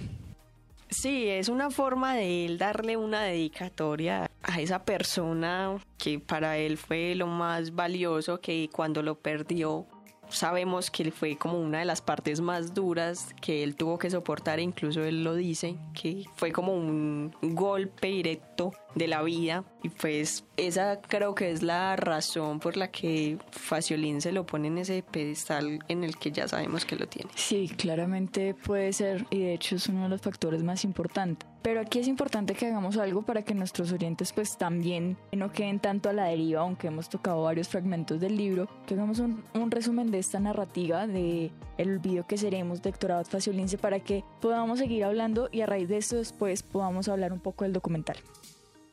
Sí, 0.89 1.29
es 1.29 1.49
una 1.49 1.71
forma 1.71 2.15
de 2.15 2.47
él 2.47 2.57
darle 2.57 2.97
una 2.97 3.23
dedicatoria 3.23 4.31
a 4.43 4.61
esa 4.61 4.85
persona 4.85 5.77
que 5.99 6.19
para 6.21 6.57
él 6.57 6.79
fue 6.79 7.15
lo 7.15 7.27
más 7.27 7.75
valioso, 7.75 8.41
que 8.41 8.71
cuando 8.73 9.03
lo 9.03 9.17
perdió 9.17 9.87
sabemos 10.29 10.91
que 10.91 11.11
fue 11.11 11.37
como 11.37 11.61
una 11.61 11.79
de 11.79 11.85
las 11.85 12.01
partes 12.01 12.41
más 12.41 12.75
duras 12.75 13.35
que 13.41 13.63
él 13.63 13.77
tuvo 13.77 13.99
que 13.99 14.11
soportar, 14.11 14.61
incluso 14.61 15.03
él 15.03 15.25
lo 15.25 15.35
dice, 15.35 15.77
que 16.01 16.25
fue 16.37 16.53
como 16.53 16.75
un 16.75 17.35
golpe 17.43 18.09
directo 18.09 18.73
de 18.95 19.09
la 19.09 19.23
vida 19.23 19.65
y 19.83 19.89
pues 19.89 20.45
esa 20.57 21.01
creo 21.01 21.35
que 21.35 21.51
es 21.51 21.63
la 21.63 21.97
razón 21.97 22.61
por 22.61 22.77
la 22.77 22.91
que 22.91 23.39
Faciolín 23.51 24.21
se 24.21 24.33
lo 24.33 24.47
pone 24.47 24.69
en 24.69 24.79
ese 24.79 25.03
pedestal 25.03 25.81
en 25.89 26.05
el 26.05 26.17
que 26.17 26.31
ya 26.31 26.49
sabemos 26.49 26.85
que 26.85 26.97
lo 26.97 27.07
tiene. 27.07 27.31
Sí, 27.35 27.69
claramente 27.77 28.55
puede 28.55 28.93
ser 28.93 29.27
y 29.31 29.41
de 29.41 29.55
hecho 29.55 29.77
es 29.77 29.89
uno 29.89 30.05
de 30.05 30.09
los 30.11 30.21
factores 30.21 30.63
más 30.63 30.85
importantes. 30.85 31.49
Pero 31.65 31.81
aquí 31.81 31.99
es 31.99 32.09
importante 32.09 32.53
que 32.53 32.67
hagamos 32.67 32.99
algo 32.99 33.23
para 33.23 33.41
que 33.41 33.55
nuestros 33.55 33.91
oyentes 33.91 34.35
pues 34.35 34.59
también 34.59 35.17
no 35.33 35.51
queden 35.51 35.81
tanto 35.81 36.11
a 36.11 36.13
la 36.13 36.27
deriva, 36.27 36.61
aunque 36.61 36.89
hemos 36.89 37.09
tocado 37.09 37.43
varios 37.45 37.69
fragmentos 37.69 38.21
del 38.21 38.37
libro, 38.37 38.69
que 38.87 38.93
hagamos 38.93 39.19
un, 39.19 39.43
un 39.55 39.71
resumen 39.71 40.11
de 40.11 40.19
esta 40.19 40.39
narrativa 40.39 41.07
de 41.07 41.51
El 41.79 41.93
olvido 41.93 42.27
que 42.27 42.37
seremos 42.37 42.83
de 42.83 42.91
Héctor 42.91 43.13
Abad 43.13 43.25
Faciolince 43.25 43.79
para 43.79 44.01
que 44.01 44.25
podamos 44.43 44.79
seguir 44.79 45.05
hablando 45.05 45.49
y 45.51 45.63
a 45.63 45.67
raíz 45.67 45.89
de 45.89 45.97
esto 45.97 46.17
después 46.17 46.63
podamos 46.63 47.09
hablar 47.09 47.33
un 47.33 47.41
poco 47.41 47.65
del 47.65 47.73
documental. 47.73 48.19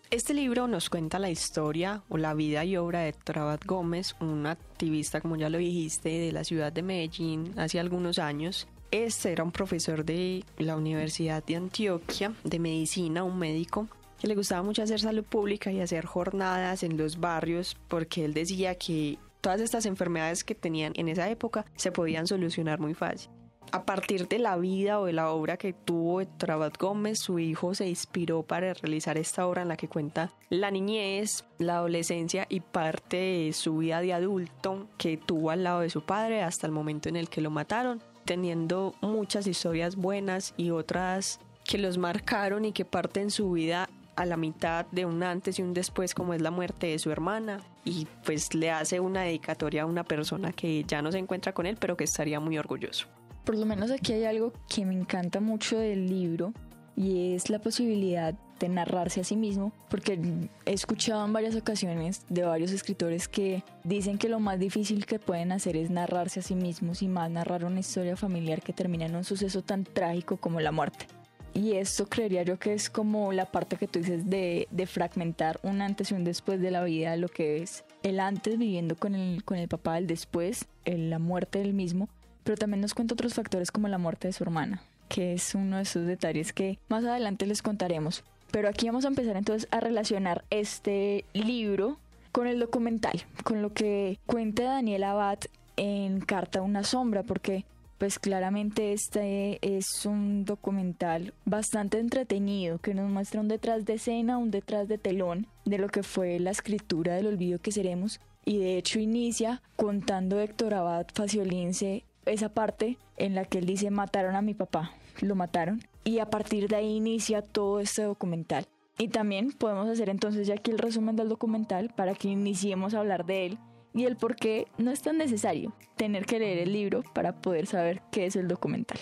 Este 0.10 0.34
libro 0.34 0.70
nos 0.70 0.90
cuenta 0.90 1.20
la 1.20 1.30
historia 1.30 2.04
o 2.08 2.16
la 2.16 2.34
vida 2.34 2.64
y 2.64 2.78
obra 2.78 3.02
de 3.02 3.10
Héctor 3.10 3.40
Abad 3.40 3.60
Gómez, 3.66 4.16
un 4.22 4.46
activista, 4.46 5.20
como 5.20 5.36
ya 5.36 5.50
lo 5.50 5.58
dijiste, 5.58 6.08
de 6.08 6.32
la 6.32 6.46
ciudad 6.46 6.72
de 6.72 6.84
Medellín 6.84 7.54
hace 7.58 7.82
algunos 7.82 8.18
años. 8.18 8.66
Este 8.92 9.32
era 9.32 9.46
un 9.46 9.54
profesor 9.54 10.04
de 10.04 10.44
la 10.58 10.76
Universidad 10.76 11.42
de 11.46 11.56
Antioquia 11.56 12.34
de 12.44 12.60
medicina, 12.60 13.24
un 13.24 13.40
médico 13.40 13.88
que 14.20 14.28
le 14.28 14.36
gustaba 14.36 14.64
mucho 14.64 14.84
hacer 14.84 15.00
salud 15.00 15.24
pública 15.24 15.72
y 15.72 15.80
hacer 15.80 16.06
jornadas 16.06 16.84
en 16.84 16.98
los 16.98 17.18
barrios 17.18 17.78
porque 17.88 18.26
él 18.26 18.34
decía 18.34 18.76
que 18.76 19.18
todas 19.40 19.62
estas 19.62 19.86
enfermedades 19.86 20.44
que 20.44 20.56
tenían 20.56 20.92
en 20.96 21.08
esa 21.08 21.30
época 21.30 21.66
se 21.76 21.94
podían 21.94 22.28
solucionar 22.28 22.80
muy 22.80 22.94
fácil. 22.94 23.32
A 23.72 23.86
partir 23.86 24.28
de 24.28 24.40
la 24.40 24.58
vida 24.58 25.00
o 25.00 25.06
de 25.06 25.14
la 25.14 25.30
obra 25.30 25.56
que 25.56 25.72
tuvo 25.72 26.20
Héctor 26.20 26.52
Abad 26.52 26.74
Gómez, 26.78 27.20
su 27.20 27.40
hijo 27.40 27.74
se 27.74 27.88
inspiró 27.88 28.44
para 28.44 28.74
realizar 28.74 29.18
esta 29.18 29.48
obra 29.48 29.62
en 29.62 29.70
la 29.70 29.78
que 29.78 29.88
cuenta 29.88 30.34
la 30.50 30.70
niñez, 30.70 31.46
la 31.58 31.78
adolescencia 31.78 32.46
y 32.50 32.60
parte 32.60 33.16
de 33.16 33.54
su 33.54 33.78
vida 33.78 34.02
de 34.02 34.14
adulto 34.14 34.90
que 34.98 35.16
tuvo 35.16 35.52
al 35.52 35.64
lado 35.64 35.80
de 35.80 35.90
su 35.90 36.02
padre 36.02 36.44
hasta 36.44 36.68
el 36.68 36.74
momento 36.74 37.08
en 37.08 37.16
el 37.16 37.30
que 37.30 37.40
lo 37.40 37.50
mataron, 37.50 38.04
teniendo 38.26 38.94
muchas 39.02 39.48
historias 39.48 39.96
buenas 39.96 40.54
y 40.58 40.72
otras 40.72 41.40
que 41.64 41.78
los 41.78 41.98
marcaron 41.98 42.66
y 42.66 42.72
que 42.72 42.86
parten 42.86 43.32
su 43.32 43.52
vida 43.52 43.90
a 44.16 44.26
la 44.26 44.38
mitad 44.38 44.86
de 44.92 45.06
un 45.06 45.24
antes 45.24 45.60
y 45.60 45.62
un 45.62 45.74
después 45.74 46.14
como 46.14 46.34
es 46.34 46.42
la 46.42 46.52
muerte 46.52 46.88
de 46.88 47.00
su 47.00 47.12
hermana 47.12 47.62
y 47.86 48.08
pues 48.26 48.54
le 48.54 48.72
hace 48.72 49.00
una 49.00 49.22
dedicatoria 49.22 49.84
a 49.84 49.86
una 49.86 50.04
persona 50.04 50.52
que 50.52 50.84
ya 50.84 51.02
no 51.02 51.12
se 51.12 51.18
encuentra 51.18 51.54
con 51.54 51.66
él 51.66 51.78
pero 51.80 51.98
que 51.98 52.04
estaría 52.04 52.40
muy 52.40 52.58
orgulloso. 52.58 53.08
Por 53.46 53.58
lo 53.58 53.66
menos 53.66 53.90
aquí 53.90 54.14
hay 54.14 54.26
algo 54.26 54.54
que 54.70 54.86
me 54.86 54.94
encanta 54.94 55.40
mucho 55.40 55.80
del 55.80 56.08
libro 56.08 56.54
y 56.96 57.34
es 57.34 57.50
la 57.50 57.60
posibilidad 57.60 58.36
de 58.60 58.70
narrarse 58.70 59.22
a 59.22 59.24
sí 59.24 59.36
mismo, 59.36 59.72
porque 59.90 60.20
he 60.66 60.74
escuchado 60.74 61.26
en 61.26 61.34
varias 61.34 61.56
ocasiones 61.56 62.22
de 62.30 62.44
varios 62.44 62.72
escritores 62.72 63.28
que 63.28 63.64
dicen 63.84 64.18
que 64.18 64.30
lo 64.30 64.40
más 64.40 64.60
difícil 64.60 65.06
que 65.06 65.20
pueden 65.20 65.52
hacer 65.52 65.76
es 65.76 65.90
narrarse 65.90 66.42
a 66.42 66.44
sí 66.44 66.56
mismos 66.56 67.02
y 67.02 67.08
más 67.08 67.32
narrar 67.32 67.66
una 67.66 67.80
historia 67.80 68.16
familiar 68.16 68.62
que 68.62 68.74
termina 68.74 69.06
en 69.06 69.16
un 69.16 69.24
suceso 69.24 69.64
tan 69.64 69.84
trágico 69.84 70.38
como 70.38 70.60
la 70.60 70.72
muerte. 70.72 71.08
Y 71.54 71.74
esto 71.74 72.08
creería 72.08 72.44
yo 72.44 72.60
que 72.60 72.74
es 72.74 72.90
como 72.90 73.34
la 73.34 73.46
parte 73.46 73.76
que 73.76 73.88
tú 73.88 74.00
dices 74.00 74.30
de, 74.30 74.68
de, 74.72 74.86
fragmentar 74.86 75.60
un 75.64 75.82
antes 75.82 76.12
y 76.12 76.14
un 76.14 76.24
después 76.24 76.62
de 76.62 76.72
la 76.72 76.84
vida, 76.84 77.18
lo 77.18 77.28
que 77.28 77.62
es 77.62 77.84
el 78.04 78.22
antes 78.22 78.58
viviendo 78.58 78.96
con 78.96 79.16
el, 79.16 79.44
con 79.44 79.58
el 79.58 79.68
papá, 79.68 79.98
el 79.98 80.08
después, 80.08 80.68
la 80.86 81.20
muerte 81.20 81.60
del 81.60 81.74
mismo, 81.74 82.08
pero 82.44 82.58
también 82.58 82.80
nos 82.82 82.94
cuenta 82.94 83.16
otros 83.16 83.34
factores 83.34 83.70
como 83.70 83.90
la 83.90 83.98
muerte 83.98 84.28
de 84.30 84.34
su 84.34 84.44
hermana, 84.44 84.82
que 85.12 85.34
es 85.34 85.56
uno 85.56 85.76
de 85.76 85.84
esos 85.84 86.08
detalles 86.08 86.54
que 86.54 86.80
más 86.88 87.04
adelante 87.04 87.46
les 87.46 87.62
contaremos. 87.62 88.24
Pero 88.50 88.70
aquí 88.70 88.88
vamos 88.88 89.04
a 89.04 89.10
empezar 89.10 89.36
entonces 89.36 89.68
a 89.72 89.82
relacionar 89.82 90.46
este 90.50 91.26
libro 91.34 91.98
con 92.32 92.48
el 92.48 92.60
documental, 92.60 93.22
con 93.44 93.62
lo 93.62 93.74
que 93.74 94.20
cuenta 94.26 94.64
Daniel 94.64 95.04
Abad 95.04 95.40
en 95.76 96.22
Carta 96.22 96.60
a 96.60 96.62
una 96.62 96.84
sombra, 96.84 97.24
porque 97.24 97.66
pues 97.98 98.20
claramente 98.20 98.94
este 98.94 99.60
es 99.62 100.06
un 100.06 100.46
documental 100.46 101.34
bastante 101.46 102.00
entretenido 102.00 102.80
que 102.80 102.94
nos 102.94 103.12
muestra 103.12 103.42
un 103.42 103.50
detrás 103.50 103.86
de 103.86 103.96
escena, 103.96 104.38
un 104.38 104.50
detrás 104.50 104.88
de 104.88 104.98
telón 104.98 105.46
de 105.66 105.78
lo 105.78 105.90
que 105.90 106.04
fue 106.04 106.40
la 106.40 106.52
escritura 106.52 107.16
del 107.16 107.28
olvido 107.28 107.60
que 107.60 107.72
seremos 107.72 108.22
y 108.44 108.58
de 108.58 108.78
hecho 108.78 109.00
inicia 109.00 109.62
contando 109.76 110.40
Héctor 110.40 110.74
Abad 110.74 111.08
Faciolince 111.14 112.04
esa 112.26 112.50
parte 112.50 112.98
en 113.18 113.36
la 113.36 113.46
que 113.46 113.60
él 113.60 113.66
dice 113.66 113.92
mataron 113.92 114.36
a 114.36 114.42
mi 114.42 114.54
papá, 114.54 114.92
lo 115.20 115.36
mataron 115.36 115.82
y 116.04 116.20
a 116.20 116.30
partir 116.30 116.68
de 116.68 116.78
ahí 116.78 116.96
inicia 116.96 117.42
todo 117.42 117.80
este 117.80 118.04
documental. 118.04 118.66
Y 118.98 119.08
también 119.08 119.52
podemos 119.52 119.88
hacer 119.90 120.10
entonces 120.10 120.48
ya 120.48 120.56
aquí 120.56 120.72
el 120.72 120.78
resumen 120.78 121.16
del 121.16 121.30
documental 121.30 121.92
para 121.96 122.14
que 122.14 122.30
iniciemos 122.30 122.94
a 122.94 123.00
hablar 123.00 123.26
de 123.26 123.48
él 123.48 123.60
y 123.94 124.06
el 124.06 124.16
por 124.16 124.36
qué 124.36 124.68
no 124.78 124.92
es 124.92 125.02
tan 125.02 125.18
necesario 125.18 125.74
tener 125.96 126.26
que 126.26 126.40
leer 126.40 126.60
el 126.60 126.74
libro 126.74 127.04
para 127.14 127.42
poder 127.42 127.68
saber 127.68 128.02
qué 128.12 128.26
es 128.26 128.36
el 128.36 128.48
documental. 128.48 129.00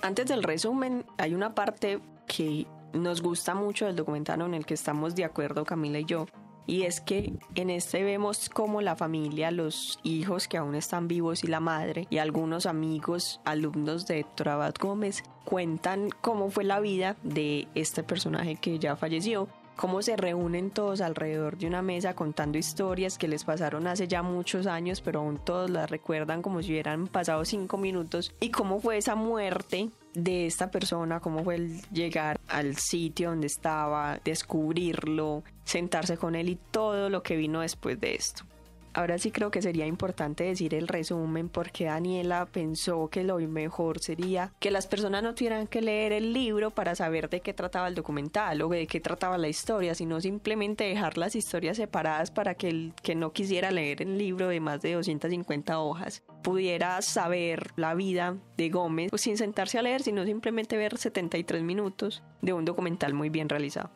Antes 0.00 0.26
del 0.26 0.42
resumen, 0.42 1.04
hay 1.16 1.34
una 1.34 1.54
parte 1.54 2.00
que 2.26 2.66
nos 2.92 3.20
gusta 3.20 3.54
mucho 3.54 3.86
del 3.86 3.96
documental 3.96 4.40
en 4.42 4.54
el 4.54 4.66
que 4.66 4.74
estamos 4.74 5.14
de 5.14 5.24
acuerdo 5.24 5.64
Camila 5.64 5.98
y 5.98 6.04
yo, 6.04 6.26
y 6.68 6.82
es 6.82 7.00
que 7.00 7.32
en 7.54 7.70
este 7.70 8.04
vemos 8.04 8.50
cómo 8.50 8.82
la 8.82 8.94
familia, 8.94 9.50
los 9.50 9.98
hijos 10.02 10.46
que 10.46 10.58
aún 10.58 10.74
están 10.74 11.08
vivos 11.08 11.42
y 11.42 11.46
la 11.46 11.60
madre 11.60 12.06
y 12.10 12.18
algunos 12.18 12.66
amigos, 12.66 13.40
alumnos 13.46 14.06
de 14.06 14.20
Héctor 14.20 14.74
Gómez 14.78 15.24
cuentan 15.46 16.10
cómo 16.20 16.50
fue 16.50 16.64
la 16.64 16.78
vida 16.78 17.16
de 17.22 17.68
este 17.74 18.02
personaje 18.02 18.56
que 18.56 18.78
ya 18.78 18.96
falleció 18.96 19.48
cómo 19.78 20.02
se 20.02 20.16
reúnen 20.16 20.70
todos 20.70 21.00
alrededor 21.00 21.56
de 21.56 21.68
una 21.68 21.82
mesa 21.82 22.14
contando 22.14 22.58
historias 22.58 23.16
que 23.16 23.28
les 23.28 23.44
pasaron 23.44 23.86
hace 23.86 24.08
ya 24.08 24.22
muchos 24.22 24.66
años, 24.66 25.00
pero 25.00 25.20
aún 25.20 25.38
todos 25.38 25.70
las 25.70 25.88
recuerdan 25.88 26.42
como 26.42 26.60
si 26.62 26.72
hubieran 26.72 27.06
pasado 27.06 27.44
cinco 27.44 27.78
minutos, 27.78 28.34
y 28.40 28.50
cómo 28.50 28.80
fue 28.80 28.96
esa 28.98 29.14
muerte 29.14 29.88
de 30.24 30.46
esta 30.46 30.70
persona, 30.70 31.20
cómo 31.20 31.44
fue 31.44 31.56
el 31.56 31.80
llegar 31.90 32.40
al 32.48 32.76
sitio 32.76 33.30
donde 33.30 33.46
estaba, 33.46 34.20
descubrirlo, 34.24 35.44
sentarse 35.64 36.16
con 36.16 36.34
él 36.34 36.48
y 36.48 36.58
todo 36.70 37.10
lo 37.10 37.22
que 37.22 37.36
vino 37.36 37.60
después 37.60 38.00
de 38.00 38.14
esto. 38.14 38.44
Ahora 38.98 39.16
sí 39.16 39.30
creo 39.30 39.52
que 39.52 39.62
sería 39.62 39.86
importante 39.86 40.42
decir 40.42 40.74
el 40.74 40.88
resumen 40.88 41.48
porque 41.48 41.84
Daniela 41.84 42.46
pensó 42.46 43.06
que 43.06 43.22
lo 43.22 43.38
mejor 43.38 44.00
sería 44.00 44.52
que 44.58 44.72
las 44.72 44.88
personas 44.88 45.22
no 45.22 45.36
tuvieran 45.36 45.68
que 45.68 45.80
leer 45.80 46.10
el 46.10 46.32
libro 46.32 46.72
para 46.72 46.96
saber 46.96 47.30
de 47.30 47.38
qué 47.38 47.54
trataba 47.54 47.86
el 47.86 47.94
documental 47.94 48.60
o 48.60 48.68
de 48.68 48.88
qué 48.88 48.98
trataba 48.98 49.38
la 49.38 49.46
historia, 49.46 49.94
sino 49.94 50.20
simplemente 50.20 50.82
dejar 50.82 51.16
las 51.16 51.36
historias 51.36 51.76
separadas 51.76 52.32
para 52.32 52.56
que 52.56 52.70
el 52.70 52.92
que 53.00 53.14
no 53.14 53.32
quisiera 53.32 53.70
leer 53.70 54.02
el 54.02 54.18
libro 54.18 54.48
de 54.48 54.58
más 54.58 54.82
de 54.82 54.94
250 54.94 55.78
hojas 55.78 56.24
pudiera 56.42 57.00
saber 57.00 57.70
la 57.76 57.94
vida 57.94 58.36
de 58.56 58.68
Gómez 58.68 59.10
pues 59.10 59.22
sin 59.22 59.36
sentarse 59.36 59.78
a 59.78 59.82
leer, 59.82 60.02
sino 60.02 60.24
simplemente 60.24 60.76
ver 60.76 60.98
73 60.98 61.62
minutos 61.62 62.24
de 62.42 62.52
un 62.52 62.64
documental 62.64 63.14
muy 63.14 63.28
bien 63.28 63.48
realizado. 63.48 63.90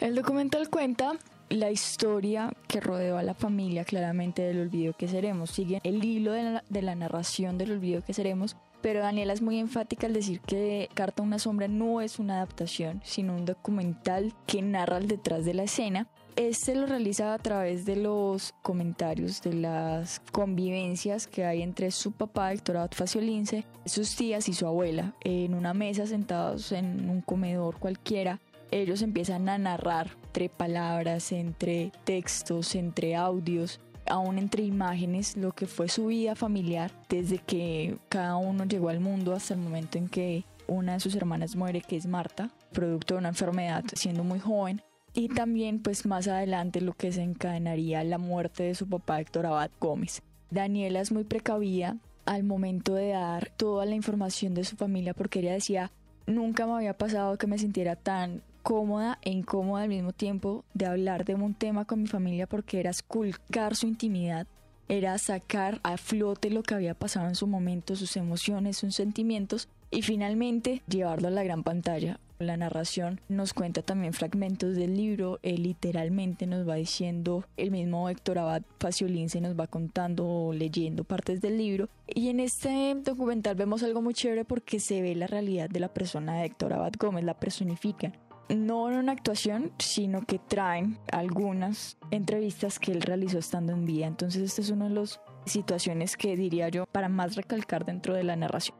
El 0.00 0.16
documental 0.16 0.68
cuenta 0.68 1.12
la 1.48 1.70
historia 1.70 2.52
que 2.66 2.80
rodeó 2.80 3.18
a 3.18 3.22
la 3.22 3.34
familia 3.34 3.84
claramente 3.84 4.42
del 4.42 4.60
olvido 4.60 4.92
que 4.92 5.08
seremos. 5.08 5.50
Sigue 5.50 5.80
el 5.82 6.04
hilo 6.04 6.32
de 6.32 6.82
la, 6.82 6.94
narración 6.94 7.58
del 7.58 7.72
olvido 7.72 8.02
que 8.02 8.14
seremos, 8.14 8.56
pero 8.80 9.00
Daniela 9.00 9.32
es 9.32 9.42
muy 9.42 9.58
enfática 9.58 10.06
al 10.06 10.12
decir 10.12 10.40
que 10.40 10.88
Carta 10.94 11.22
a 11.22 11.26
una 11.26 11.38
sombra 11.38 11.68
no 11.68 12.00
es 12.00 12.18
una 12.18 12.36
adaptación, 12.36 13.00
sino 13.04 13.34
un 13.34 13.44
documental 13.44 14.34
que 14.46 14.62
narra 14.62 14.98
el 14.98 15.08
detrás 15.08 15.44
de 15.44 15.54
la 15.54 15.64
escena. 15.64 16.08
Este 16.36 16.76
lo 16.76 16.86
realiza 16.86 17.34
a 17.34 17.38
través 17.38 17.84
de 17.84 17.96
los 17.96 18.54
comentarios 18.62 19.42
de 19.42 19.54
las 19.54 20.20
convivencias 20.30 21.26
que 21.26 21.44
hay 21.44 21.62
entre 21.62 21.90
su 21.90 22.12
papá, 22.12 22.52
Héctor 22.52 22.76
Abad 22.76 22.92
Faciolince, 22.92 23.64
sus 23.86 24.14
tías 24.14 24.48
y 24.48 24.52
su 24.52 24.64
abuela, 24.64 25.14
en 25.24 25.54
una 25.54 25.74
mesa 25.74 26.06
sentados 26.06 26.70
en 26.70 27.10
un 27.10 27.22
comedor 27.22 27.78
cualquiera. 27.80 28.38
Ellos 28.70 29.02
empiezan 29.02 29.48
a 29.48 29.58
narrar 29.58 30.10
entre 30.38 30.56
palabras, 30.56 31.32
entre 31.32 31.90
textos, 32.04 32.76
entre 32.76 33.16
audios, 33.16 33.80
aún 34.06 34.38
entre 34.38 34.62
imágenes, 34.62 35.36
lo 35.36 35.50
que 35.50 35.66
fue 35.66 35.88
su 35.88 36.06
vida 36.06 36.36
familiar 36.36 36.92
desde 37.08 37.38
que 37.38 37.98
cada 38.08 38.36
uno 38.36 38.64
llegó 38.64 38.88
al 38.88 39.00
mundo 39.00 39.34
hasta 39.34 39.54
el 39.54 39.60
momento 39.60 39.98
en 39.98 40.08
que 40.08 40.44
una 40.68 40.92
de 40.92 41.00
sus 41.00 41.16
hermanas 41.16 41.56
muere, 41.56 41.80
que 41.80 41.96
es 41.96 42.06
Marta, 42.06 42.50
producto 42.72 43.14
de 43.14 43.18
una 43.18 43.30
enfermedad 43.30 43.82
siendo 43.94 44.22
muy 44.22 44.38
joven. 44.38 44.80
Y 45.12 45.28
también 45.28 45.82
pues 45.82 46.06
más 46.06 46.28
adelante 46.28 46.80
lo 46.82 46.92
que 46.92 47.08
desencadenaría 47.08 48.04
la 48.04 48.18
muerte 48.18 48.62
de 48.62 48.76
su 48.76 48.88
papá 48.88 49.20
Héctor 49.20 49.46
Abad 49.46 49.72
Gómez. 49.80 50.22
Daniela 50.50 51.00
es 51.00 51.10
muy 51.10 51.24
precavida 51.24 51.96
al 52.26 52.44
momento 52.44 52.94
de 52.94 53.08
dar 53.08 53.50
toda 53.56 53.86
la 53.86 53.96
información 53.96 54.54
de 54.54 54.62
su 54.62 54.76
familia 54.76 55.14
porque 55.14 55.40
ella 55.40 55.54
decía, 55.54 55.90
nunca 56.26 56.64
me 56.64 56.74
había 56.74 56.96
pasado 56.96 57.38
que 57.38 57.48
me 57.48 57.58
sintiera 57.58 57.96
tan 57.96 58.42
cómoda 58.68 59.18
e 59.22 59.30
incómoda 59.30 59.84
al 59.84 59.88
mismo 59.88 60.12
tiempo 60.12 60.62
de 60.74 60.84
hablar 60.84 61.24
de 61.24 61.34
un 61.34 61.54
tema 61.54 61.86
con 61.86 62.02
mi 62.02 62.06
familia 62.06 62.46
porque 62.46 62.78
era 62.78 62.90
esculcar 62.90 63.74
su 63.74 63.86
intimidad, 63.86 64.46
era 64.90 65.16
sacar 65.16 65.80
a 65.82 65.96
flote 65.96 66.50
lo 66.50 66.62
que 66.62 66.74
había 66.74 66.92
pasado 66.92 67.28
en 67.28 67.34
su 67.34 67.46
momento, 67.46 67.96
sus 67.96 68.14
emociones, 68.18 68.76
sus 68.76 68.94
sentimientos 68.94 69.70
y 69.90 70.02
finalmente 70.02 70.82
llevarlo 70.86 71.28
a 71.28 71.30
la 71.30 71.44
gran 71.44 71.62
pantalla. 71.62 72.20
La 72.40 72.58
narración 72.58 73.22
nos 73.30 73.54
cuenta 73.54 73.80
también 73.80 74.12
fragmentos 74.12 74.76
del 74.76 74.98
libro, 74.98 75.38
él 75.42 75.62
literalmente 75.62 76.46
nos 76.46 76.68
va 76.68 76.74
diciendo, 76.74 77.46
el 77.56 77.70
mismo 77.70 78.10
Héctor 78.10 78.38
Abad 78.38 78.62
Faciolín 78.78 79.30
se 79.30 79.40
nos 79.40 79.58
va 79.58 79.66
contando 79.66 80.28
o 80.28 80.52
leyendo 80.52 81.04
partes 81.04 81.40
del 81.40 81.56
libro. 81.56 81.88
Y 82.06 82.28
en 82.28 82.40
este 82.40 82.94
documental 83.02 83.54
vemos 83.54 83.82
algo 83.82 84.02
muy 84.02 84.12
chévere 84.12 84.44
porque 84.44 84.78
se 84.78 85.00
ve 85.00 85.14
la 85.14 85.26
realidad 85.26 85.70
de 85.70 85.80
la 85.80 85.88
persona 85.88 86.34
de 86.34 86.44
Héctor 86.44 86.74
Abad 86.74 86.92
Gómez, 86.98 87.24
la 87.24 87.40
personifica 87.40 88.12
no 88.48 88.90
en 88.90 88.98
una 88.98 89.12
actuación, 89.12 89.72
sino 89.78 90.22
que 90.22 90.38
traen 90.38 90.98
algunas 91.12 91.96
entrevistas 92.10 92.78
que 92.78 92.92
él 92.92 93.02
realizó 93.02 93.38
estando 93.38 93.72
en 93.72 93.84
vida. 93.84 94.06
Entonces, 94.06 94.42
esta 94.42 94.62
es 94.62 94.70
una 94.70 94.88
de 94.88 94.94
las 94.94 95.20
situaciones 95.44 96.16
que 96.16 96.36
diría 96.36 96.68
yo 96.68 96.86
para 96.86 97.08
más 97.08 97.36
recalcar 97.36 97.84
dentro 97.84 98.14
de 98.14 98.24
la 98.24 98.36
narración. 98.36 98.76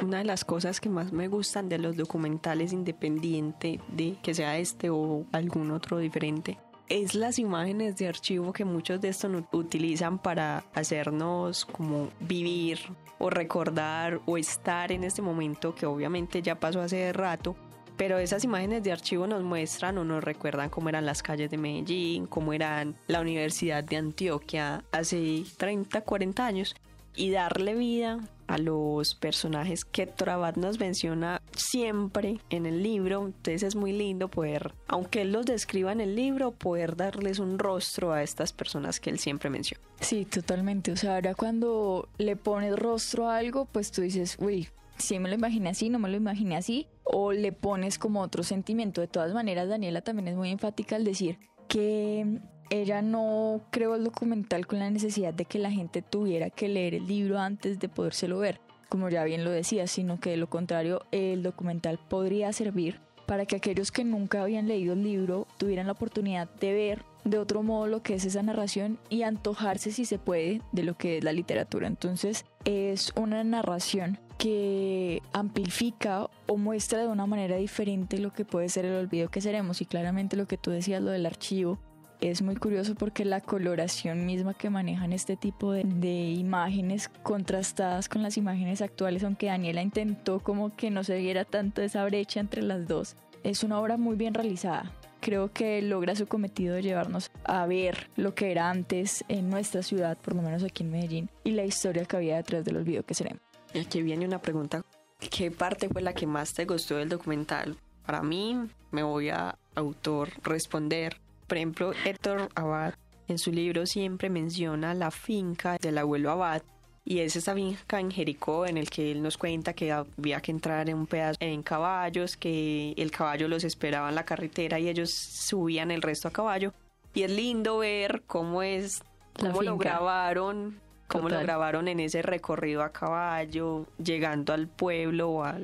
Una 0.00 0.18
de 0.18 0.24
las 0.24 0.44
cosas 0.44 0.80
que 0.80 0.88
más 0.88 1.12
me 1.12 1.28
gustan 1.28 1.68
de 1.68 1.78
los 1.78 1.96
documentales 1.96 2.72
independiente 2.72 3.80
de 3.88 4.16
que 4.22 4.34
sea 4.34 4.58
este 4.58 4.90
o 4.90 5.26
algún 5.32 5.70
otro 5.70 5.98
diferente 5.98 6.58
es 6.88 7.14
las 7.14 7.38
imágenes 7.38 7.96
de 7.96 8.08
archivo 8.08 8.52
que 8.52 8.66
muchos 8.66 9.00
de 9.00 9.08
estos 9.08 9.30
utilizan 9.52 10.18
para 10.18 10.64
hacernos 10.74 11.64
como 11.64 12.10
vivir 12.20 12.80
o 13.18 13.30
recordar 13.30 14.20
o 14.26 14.36
estar 14.36 14.92
en 14.92 15.04
este 15.04 15.22
momento 15.22 15.74
que 15.74 15.86
obviamente 15.86 16.42
ya 16.42 16.60
pasó 16.60 16.82
hace 16.82 17.12
rato, 17.14 17.56
pero 17.96 18.18
esas 18.18 18.44
imágenes 18.44 18.82
de 18.82 18.92
archivo 18.92 19.26
nos 19.26 19.42
muestran 19.42 19.98
o 19.98 20.04
nos 20.04 20.22
recuerdan 20.24 20.70
cómo 20.70 20.88
eran 20.88 21.06
las 21.06 21.22
calles 21.22 21.50
de 21.50 21.58
Medellín, 21.58 22.26
cómo 22.26 22.52
eran 22.52 22.94
la 23.06 23.20
Universidad 23.20 23.84
de 23.84 23.96
Antioquia 23.96 24.84
hace 24.92 25.44
30, 25.56 26.00
40 26.00 26.46
años 26.46 26.74
y 27.14 27.30
darle 27.30 27.74
vida 27.74 28.20
a 28.46 28.58
los 28.58 29.14
personajes 29.14 29.84
que 29.84 30.12
Abad 30.26 30.56
nos 30.56 30.78
menciona 30.78 31.40
siempre 31.56 32.38
en 32.50 32.66
el 32.66 32.82
libro. 32.82 33.26
Entonces 33.26 33.62
es 33.62 33.76
muy 33.76 33.92
lindo 33.92 34.28
poder, 34.28 34.74
aunque 34.88 35.22
él 35.22 35.32
los 35.32 35.46
describa 35.46 35.92
en 35.92 36.00
el 36.00 36.16
libro, 36.16 36.52
poder 36.52 36.96
darles 36.96 37.38
un 37.38 37.58
rostro 37.58 38.12
a 38.12 38.22
estas 38.22 38.52
personas 38.52 39.00
que 39.00 39.10
él 39.10 39.18
siempre 39.18 39.50
menciona. 39.50 39.82
Sí, 40.00 40.24
totalmente. 40.24 40.92
O 40.92 40.96
sea, 40.96 41.14
ahora 41.14 41.34
cuando 41.34 42.08
le 42.18 42.36
pones 42.36 42.78
rostro 42.78 43.28
a 43.28 43.38
algo, 43.38 43.66
pues 43.66 43.90
tú 43.90 44.02
dices, 44.02 44.36
uy, 44.38 44.68
si 44.98 45.18
me 45.18 45.28
lo 45.28 45.34
imaginé 45.34 45.70
así, 45.70 45.88
no 45.88 45.98
me 45.98 46.08
lo 46.08 46.16
imaginé 46.16 46.56
así, 46.56 46.88
o 47.04 47.32
le 47.32 47.52
pones 47.52 47.98
como 47.98 48.20
otro 48.20 48.42
sentimiento. 48.42 49.00
De 49.00 49.08
todas 49.08 49.34
maneras, 49.34 49.68
Daniela 49.68 50.02
también 50.02 50.28
es 50.28 50.36
muy 50.36 50.50
enfática 50.50 50.96
al 50.96 51.04
decir 51.04 51.38
que 51.68 52.40
ella 52.70 53.02
no 53.02 53.62
creó 53.70 53.96
el 53.96 54.04
documental 54.04 54.66
con 54.66 54.78
la 54.78 54.90
necesidad 54.90 55.34
de 55.34 55.44
que 55.44 55.58
la 55.58 55.70
gente 55.70 56.02
tuviera 56.02 56.50
que 56.50 56.68
leer 56.68 56.94
el 56.94 57.06
libro 57.06 57.38
antes 57.38 57.78
de 57.78 57.88
podérselo 57.88 58.38
ver, 58.38 58.60
como 58.88 59.08
ya 59.08 59.24
bien 59.24 59.44
lo 59.44 59.50
decía, 59.50 59.86
sino 59.86 60.20
que 60.20 60.30
de 60.30 60.36
lo 60.36 60.48
contrario, 60.48 61.02
el 61.12 61.42
documental 61.42 61.98
podría 62.08 62.52
servir 62.52 63.00
para 63.26 63.46
que 63.46 63.56
aquellos 63.56 63.92
que 63.92 64.04
nunca 64.04 64.42
habían 64.42 64.68
leído 64.68 64.94
el 64.94 65.02
libro 65.02 65.46
tuvieran 65.56 65.86
la 65.86 65.92
oportunidad 65.92 66.48
de 66.60 66.72
ver 66.72 67.04
de 67.24 67.38
otro 67.38 67.62
modo 67.62 67.86
lo 67.86 68.02
que 68.02 68.14
es 68.14 68.24
esa 68.24 68.42
narración 68.42 68.98
y 69.08 69.22
antojarse 69.22 69.92
si 69.92 70.04
se 70.04 70.18
puede 70.18 70.60
de 70.72 70.82
lo 70.82 70.96
que 70.96 71.18
es 71.18 71.24
la 71.24 71.32
literatura. 71.32 71.86
Entonces 71.86 72.44
es 72.64 73.12
una 73.16 73.44
narración 73.44 74.18
que 74.42 75.22
amplifica 75.32 76.28
o 76.48 76.56
muestra 76.56 76.98
de 76.98 77.06
una 77.06 77.26
manera 77.26 77.58
diferente 77.58 78.18
lo 78.18 78.32
que 78.32 78.44
puede 78.44 78.68
ser 78.68 78.84
el 78.84 78.94
olvido 78.94 79.30
que 79.30 79.40
seremos 79.40 79.80
y 79.80 79.86
claramente 79.86 80.36
lo 80.36 80.48
que 80.48 80.58
tú 80.58 80.72
decías, 80.72 81.00
lo 81.00 81.12
del 81.12 81.26
archivo, 81.26 81.78
es 82.20 82.42
muy 82.42 82.56
curioso 82.56 82.96
porque 82.96 83.24
la 83.24 83.40
coloración 83.40 84.26
misma 84.26 84.54
que 84.54 84.68
manejan 84.68 85.12
este 85.12 85.36
tipo 85.36 85.70
de, 85.70 86.32
imágenes 86.36 87.08
contrastadas 87.22 88.08
con 88.08 88.24
las 88.24 88.36
imágenes 88.36 88.82
actuales, 88.82 89.22
aunque 89.22 89.46
Daniela 89.46 89.80
intentó 89.80 90.40
como 90.40 90.74
que 90.74 90.90
no 90.90 91.04
se 91.04 91.18
viera 91.18 91.44
tanto 91.44 91.80
esa 91.80 92.04
brecha 92.04 92.40
entre 92.40 92.62
las 92.62 92.88
dos, 92.88 93.14
es 93.44 93.62
una 93.62 93.78
obra 93.78 93.96
muy 93.96 94.16
bien 94.16 94.34
realizada. 94.34 94.90
Creo 95.20 95.52
que 95.52 95.80
logra 95.82 96.16
su 96.16 96.26
cometido 96.26 96.74
de 96.74 96.82
llevarnos 96.82 97.30
a 97.44 97.64
ver 97.66 98.10
lo 98.16 98.34
que 98.34 98.50
era 98.50 98.70
antes 98.70 99.24
en 99.28 99.50
nuestra 99.50 99.84
ciudad, 99.84 100.18
por 100.18 100.34
lo 100.34 100.42
menos 100.42 100.64
aquí 100.64 100.82
en 100.82 100.90
Medellín, 100.90 101.30
y 101.44 101.52
la 101.52 101.64
historia 101.64 102.06
que 102.06 102.16
había 102.16 102.38
detrás 102.38 102.64
del 102.64 102.78
olvido 102.78 103.04
que 103.04 103.14
seremos. 103.14 103.51
Aquí 103.80 104.02
viene 104.02 104.26
una 104.26 104.40
pregunta. 104.40 104.84
¿Qué 105.18 105.50
parte 105.50 105.88
fue 105.88 106.02
la 106.02 106.14
que 106.14 106.26
más 106.26 106.52
te 106.52 106.64
gustó 106.64 106.96
del 106.96 107.08
documental? 107.08 107.76
Para 108.04 108.22
mí, 108.22 108.58
me 108.90 109.02
voy 109.02 109.28
a 109.30 109.56
autor 109.74 110.30
responder 110.42 111.16
por 111.52 111.58
ejemplo, 111.58 111.92
Héctor 112.06 112.48
Abad 112.54 112.94
en 113.28 113.36
su 113.36 113.52
libro 113.52 113.84
siempre 113.84 114.30
menciona 114.30 114.94
la 114.94 115.10
finca 115.10 115.76
del 115.76 115.98
abuelo 115.98 116.30
Abad 116.30 116.62
y 117.04 117.18
es 117.18 117.36
esa 117.36 117.54
finca 117.54 118.00
en 118.00 118.10
Jericó 118.10 118.64
en 118.64 118.78
el 118.78 118.88
que 118.88 119.12
él 119.12 119.20
nos 119.20 119.36
cuenta 119.36 119.74
que 119.74 119.92
había 119.92 120.40
que 120.40 120.50
entrar 120.50 120.88
en 120.88 120.96
un 120.96 121.06
pedazo 121.06 121.36
en 121.40 121.62
caballos, 121.62 122.38
que 122.38 122.94
el 122.96 123.10
caballo 123.10 123.48
los 123.48 123.64
esperaba 123.64 124.08
en 124.08 124.14
la 124.14 124.24
carretera 124.24 124.78
y 124.78 124.88
ellos 124.88 125.12
subían 125.12 125.90
el 125.90 126.00
resto 126.00 126.26
a 126.26 126.30
caballo. 126.30 126.72
Y 127.12 127.24
es 127.24 127.30
lindo 127.30 127.76
ver 127.76 128.22
cómo 128.26 128.62
es, 128.62 129.02
cómo 129.38 129.60
lo 129.60 129.76
grabaron, 129.76 130.80
cómo 131.12 131.28
lo 131.28 131.40
grabaron 131.40 131.88
en 131.88 132.00
ese 132.00 132.22
recorrido 132.22 132.82
a 132.82 132.92
caballo, 132.92 133.86
llegando 134.02 134.52
al 134.52 134.68
pueblo 134.68 135.30
o 135.30 135.44
a 135.44 135.56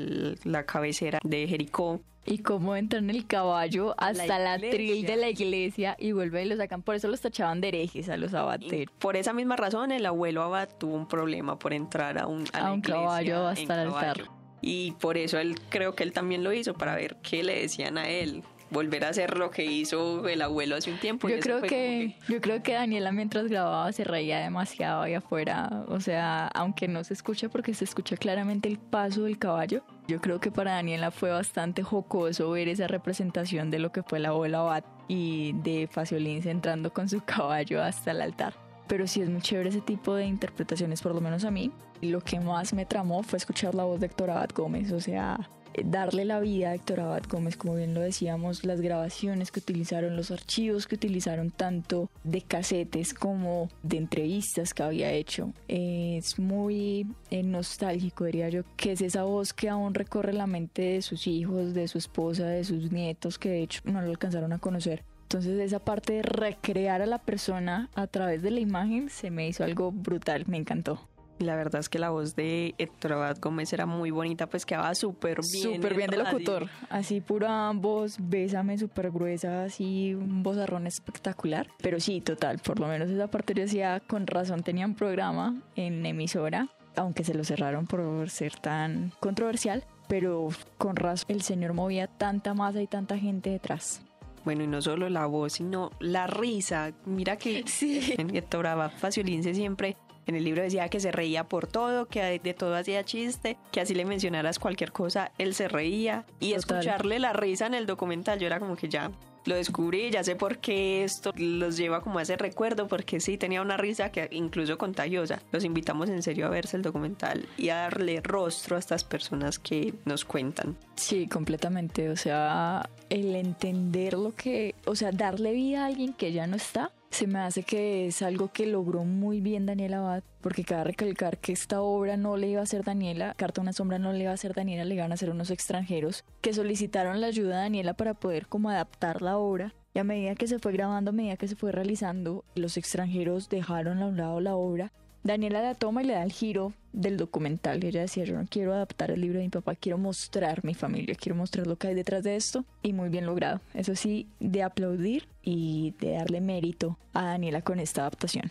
la 0.44 0.64
cabecera 0.64 1.18
de 1.22 1.48
Jericó 1.48 2.00
y 2.30 2.38
cómo 2.38 2.76
entran 2.76 3.08
el 3.08 3.26
caballo 3.26 3.94
hasta 3.96 4.38
la, 4.38 4.58
tril 4.58 5.06
de 5.06 5.16
la 5.16 5.30
iglesia 5.30 5.96
y 5.98 6.12
vuelven 6.12 6.46
y 6.46 6.48
lo 6.50 6.56
sacan. 6.56 6.82
Por 6.82 6.94
eso 6.94 7.08
los 7.08 7.20
tachaban 7.20 7.60
de 7.60 7.68
herejes 7.68 8.08
a 8.08 8.16
los 8.16 8.34
abateros. 8.34 8.94
Por 8.98 9.16
esa 9.16 9.32
misma 9.32 9.56
razón, 9.56 9.92
el 9.92 10.04
abuelo 10.04 10.42
abad 10.42 10.68
tuvo 10.78 10.94
un 10.94 11.08
problema 11.08 11.58
por 11.58 11.72
entrar 11.72 12.18
a 12.18 12.26
un, 12.26 12.44
a, 12.52 12.72
un 12.72 12.82
caballo 12.82 13.46
hasta 13.46 13.82
el 13.82 13.88
altar. 13.88 14.24
Y 14.60 14.92
por 14.92 15.16
eso 15.16 15.38
él 15.38 15.58
creo 15.70 15.94
que 15.94 16.02
él 16.02 16.12
también 16.12 16.44
lo 16.44 16.52
hizo 16.52 16.74
para 16.74 16.94
ver 16.94 17.16
qué 17.22 17.42
le 17.42 17.60
decían 17.60 17.96
a 17.96 18.08
él 18.08 18.42
volver 18.70 19.04
a 19.04 19.08
hacer 19.08 19.36
lo 19.38 19.50
que 19.50 19.64
hizo 19.64 20.28
el 20.28 20.42
abuelo 20.42 20.76
hace 20.76 20.90
un 20.90 20.98
tiempo. 20.98 21.28
Yo 21.28 21.40
creo 21.40 21.62
que, 21.62 22.16
yo 22.28 22.40
creo 22.40 22.62
que 22.62 22.74
Daniela 22.74 23.12
mientras 23.12 23.48
grababa 23.48 23.90
se 23.92 24.04
reía 24.04 24.38
demasiado 24.40 25.02
ahí 25.02 25.14
afuera, 25.14 25.84
o 25.88 26.00
sea, 26.00 26.48
aunque 26.48 26.88
no 26.88 27.04
se 27.04 27.14
escucha 27.14 27.48
porque 27.48 27.74
se 27.74 27.84
escucha 27.84 28.16
claramente 28.16 28.68
el 28.68 28.78
paso 28.78 29.24
del 29.24 29.38
caballo. 29.38 29.82
Yo 30.06 30.20
creo 30.20 30.40
que 30.40 30.50
para 30.50 30.72
Daniela 30.72 31.10
fue 31.10 31.30
bastante 31.30 31.82
jocoso 31.82 32.50
ver 32.50 32.68
esa 32.68 32.86
representación 32.86 33.70
de 33.70 33.78
lo 33.78 33.92
que 33.92 34.02
fue 34.02 34.18
el 34.18 34.26
abuelo 34.26 34.58
Abad 34.58 34.84
y 35.06 35.52
de 35.62 35.88
Faciolín 35.90 36.46
entrando 36.46 36.92
con 36.92 37.08
su 37.08 37.20
caballo 37.24 37.82
hasta 37.82 38.12
el 38.12 38.20
altar. 38.20 38.54
Pero 38.86 39.06
sí 39.06 39.20
es 39.20 39.28
muy 39.28 39.42
chévere 39.42 39.68
ese 39.68 39.82
tipo 39.82 40.14
de 40.14 40.24
interpretaciones, 40.24 41.02
por 41.02 41.14
lo 41.14 41.20
menos 41.20 41.44
a 41.44 41.50
mí. 41.50 41.70
Lo 42.00 42.20
que 42.20 42.40
más 42.40 42.72
me 42.72 42.86
tramó 42.86 43.22
fue 43.22 43.36
escuchar 43.36 43.74
la 43.74 43.84
voz 43.84 44.00
de 44.00 44.06
Héctor 44.06 44.30
Abad 44.30 44.48
Gómez, 44.54 44.92
o 44.92 45.00
sea, 45.00 45.50
darle 45.84 46.24
la 46.24 46.40
vida 46.40 46.70
a 46.70 46.74
Héctor 46.74 47.00
Abad 47.00 47.22
Gómez, 47.28 47.56
como 47.56 47.74
bien 47.74 47.94
lo 47.94 48.00
decíamos, 48.00 48.64
las 48.64 48.80
grabaciones 48.80 49.50
que 49.50 49.60
utilizaron, 49.60 50.16
los 50.16 50.30
archivos 50.30 50.86
que 50.86 50.94
utilizaron 50.94 51.50
tanto 51.50 52.10
de 52.24 52.42
casetes 52.42 53.14
como 53.14 53.68
de 53.82 53.96
entrevistas 53.98 54.74
que 54.74 54.82
había 54.82 55.12
hecho. 55.12 55.52
es 55.68 56.38
muy 56.38 57.06
eh, 57.30 57.42
nostálgico, 57.42 58.24
diría 58.24 58.48
yo, 58.48 58.62
que 58.76 58.92
es 58.92 59.00
esa 59.00 59.24
voz 59.24 59.52
que 59.52 59.68
aún 59.68 59.94
recorre 59.94 60.32
la 60.32 60.46
mente 60.46 60.82
de 60.82 61.02
sus 61.02 61.26
hijos, 61.26 61.74
de 61.74 61.88
su 61.88 61.98
esposa, 61.98 62.46
de 62.46 62.64
sus 62.64 62.92
nietos, 62.92 63.38
que 63.38 63.50
de 63.50 63.62
hecho 63.62 63.80
no 63.84 64.00
lo 64.00 64.10
alcanzaron 64.10 64.52
a 64.52 64.58
conocer. 64.58 65.04
Entonces 65.22 65.60
esa 65.60 65.78
parte 65.78 66.14
de 66.14 66.22
recrear 66.22 67.02
a 67.02 67.06
la 67.06 67.18
persona 67.18 67.90
a 67.94 68.06
través 68.06 68.40
de 68.40 68.50
la 68.50 68.60
imagen 68.60 69.10
se 69.10 69.30
me 69.30 69.46
hizo 69.46 69.62
algo 69.62 69.92
brutal, 69.92 70.44
me 70.46 70.56
encantó. 70.56 71.06
La 71.38 71.54
verdad 71.54 71.80
es 71.80 71.88
que 71.88 71.98
la 71.98 72.10
voz 72.10 72.34
de 72.34 72.74
Héctor 72.78 73.12
Abad 73.12 73.38
Gómez 73.40 73.72
era 73.72 73.86
muy 73.86 74.10
bonita, 74.10 74.48
pues 74.48 74.66
quedaba 74.66 74.94
súper 74.94 75.40
bien. 75.52 75.76
Súper 75.76 75.94
bien 75.94 76.10
de 76.10 76.16
locutor. 76.18 76.68
Así 76.90 77.20
pura 77.20 77.70
voz, 77.74 78.16
bésame 78.18 78.76
súper 78.76 79.10
gruesa, 79.10 79.64
así 79.64 80.14
un 80.14 80.42
vozarrón 80.42 80.86
espectacular. 80.86 81.68
Pero 81.80 82.00
sí, 82.00 82.20
total, 82.20 82.58
por 82.58 82.80
lo 82.80 82.88
menos 82.88 83.08
esa 83.08 83.28
parte 83.28 83.54
yo 83.54 83.62
decía, 83.62 84.00
con 84.06 84.26
razón 84.26 84.62
tenía 84.62 84.84
un 84.84 84.94
programa 84.94 85.62
en 85.76 86.04
emisora, 86.04 86.68
aunque 86.96 87.22
se 87.22 87.34
lo 87.34 87.44
cerraron 87.44 87.86
por 87.86 88.28
ser 88.30 88.56
tan 88.56 89.12
controversial, 89.20 89.84
pero 90.08 90.48
con 90.76 90.96
razón 90.96 91.26
el 91.28 91.42
señor 91.42 91.72
movía 91.72 92.08
tanta 92.08 92.52
masa 92.54 92.82
y 92.82 92.88
tanta 92.88 93.16
gente 93.16 93.50
detrás. 93.50 94.02
Bueno, 94.44 94.64
y 94.64 94.66
no 94.66 94.80
solo 94.80 95.08
la 95.08 95.26
voz, 95.26 95.54
sino 95.54 95.90
la 96.00 96.26
risa. 96.26 96.92
Mira 97.04 97.36
que 97.36 97.64
sí. 97.66 98.14
Héctor 98.16 98.66
Abad 98.66 98.92
Faciolince 98.96 99.52
siempre 99.52 99.96
en 100.28 100.36
el 100.36 100.44
libro 100.44 100.62
decía 100.62 100.88
que 100.88 101.00
se 101.00 101.10
reía 101.10 101.44
por 101.44 101.66
todo, 101.66 102.06
que 102.06 102.38
de 102.38 102.54
todo 102.54 102.76
hacía 102.76 103.04
chiste, 103.04 103.56
que 103.72 103.80
así 103.80 103.94
le 103.94 104.04
mencionaras 104.04 104.58
cualquier 104.58 104.92
cosa, 104.92 105.32
él 105.38 105.54
se 105.54 105.68
reía. 105.68 106.24
Y 106.40 106.52
escucharle 106.52 107.18
la 107.18 107.32
risa 107.32 107.66
en 107.66 107.74
el 107.74 107.86
documental, 107.86 108.38
yo 108.38 108.46
era 108.46 108.60
como 108.60 108.76
que 108.76 108.88
ya 108.88 109.10
lo 109.48 109.56
descubrí, 109.56 110.10
ya 110.10 110.22
sé 110.22 110.36
por 110.36 110.58
qué 110.58 111.04
esto 111.04 111.32
los 111.36 111.76
lleva 111.76 112.02
como 112.02 112.18
a 112.18 112.22
ese 112.22 112.36
recuerdo, 112.36 112.86
porque 112.86 113.20
sí, 113.20 113.38
tenía 113.38 113.62
una 113.62 113.76
risa 113.76 114.10
que 114.12 114.28
incluso 114.30 114.76
contagiosa. 114.76 115.40
Los 115.50 115.64
invitamos 115.64 116.10
en 116.10 116.22
serio 116.22 116.46
a 116.46 116.50
verse 116.50 116.76
el 116.76 116.82
documental 116.82 117.46
y 117.56 117.70
a 117.70 117.76
darle 117.76 118.20
rostro 118.20 118.76
a 118.76 118.78
estas 118.78 119.04
personas 119.04 119.58
que 119.58 119.94
nos 120.04 120.24
cuentan. 120.24 120.76
Sí, 120.96 121.26
completamente. 121.26 122.10
O 122.10 122.16
sea, 122.16 122.88
el 123.08 123.34
entender 123.34 124.14
lo 124.14 124.34
que, 124.34 124.74
o 124.84 124.94
sea, 124.94 125.10
darle 125.12 125.52
vida 125.52 125.84
a 125.84 125.86
alguien 125.86 126.12
que 126.12 126.32
ya 126.32 126.46
no 126.46 126.56
está, 126.56 126.92
se 127.10 127.26
me 127.26 127.38
hace 127.38 127.62
que 127.62 128.06
es 128.06 128.22
algo 128.22 128.52
que 128.52 128.66
logró 128.66 129.04
muy 129.04 129.40
bien 129.40 129.66
Daniela 129.66 129.98
Abad, 129.98 130.22
porque 130.40 130.64
cabe 130.64 130.84
recalcar 130.84 131.38
que 131.38 131.52
esta 131.52 131.80
obra 131.80 132.16
no 132.16 132.36
le 132.36 132.48
iba 132.48 132.60
a 132.60 132.64
hacer 132.64 132.84
Daniela, 132.84 133.34
Carta 133.36 133.60
una 133.60 133.72
sombra 133.72 133.98
no 133.98 134.12
le 134.12 134.20
iba 134.20 134.30
a 134.30 134.34
hacer 134.34 134.54
Daniela, 134.54 134.84
le 134.84 134.94
iban 134.94 135.10
a 135.10 135.14
hacer 135.14 135.30
unos 135.30 135.50
extranjeros 135.50 136.24
que 136.40 136.52
solicitaron 136.52 137.20
la 137.20 137.28
ayuda 137.28 137.56
a 137.56 137.62
Daniela 137.62 137.94
para 137.94 138.14
poder 138.14 138.46
como 138.46 138.70
adaptar 138.70 139.22
la 139.22 139.38
obra. 139.38 139.74
Y 139.94 139.98
a 139.98 140.04
medida 140.04 140.34
que 140.34 140.46
se 140.46 140.58
fue 140.58 140.72
grabando, 140.72 141.10
a 141.10 141.14
medida 141.14 141.36
que 141.36 141.48
se 141.48 141.56
fue 141.56 141.72
realizando, 141.72 142.44
los 142.54 142.76
extranjeros 142.76 143.48
dejaron 143.48 144.02
a 144.02 144.06
un 144.06 144.16
lado 144.16 144.40
la 144.40 144.54
obra 144.54 144.92
Daniela 145.28 145.60
la 145.60 145.74
toma 145.74 146.02
y 146.02 146.06
le 146.06 146.14
da 146.14 146.22
el 146.22 146.32
giro 146.32 146.72
del 146.94 147.18
documental. 147.18 147.84
Ella 147.84 148.00
decía, 148.00 148.24
yo 148.24 148.34
no 148.34 148.46
quiero 148.48 148.72
adaptar 148.72 149.10
el 149.10 149.20
libro 149.20 149.38
de 149.38 149.44
mi 149.44 149.50
papá, 149.50 149.74
quiero 149.74 149.98
mostrar 149.98 150.64
mi 150.64 150.72
familia, 150.72 151.14
quiero 151.14 151.36
mostrar 151.36 151.66
lo 151.66 151.76
que 151.76 151.88
hay 151.88 151.94
detrás 151.94 152.22
de 152.22 152.34
esto. 152.34 152.64
Y 152.82 152.94
muy 152.94 153.10
bien 153.10 153.26
logrado. 153.26 153.60
Eso 153.74 153.94
sí, 153.94 154.26
de 154.40 154.62
aplaudir 154.62 155.28
y 155.42 155.94
de 156.00 156.12
darle 156.12 156.40
mérito 156.40 156.98
a 157.12 157.26
Daniela 157.26 157.60
con 157.60 157.78
esta 157.78 158.00
adaptación. 158.00 158.50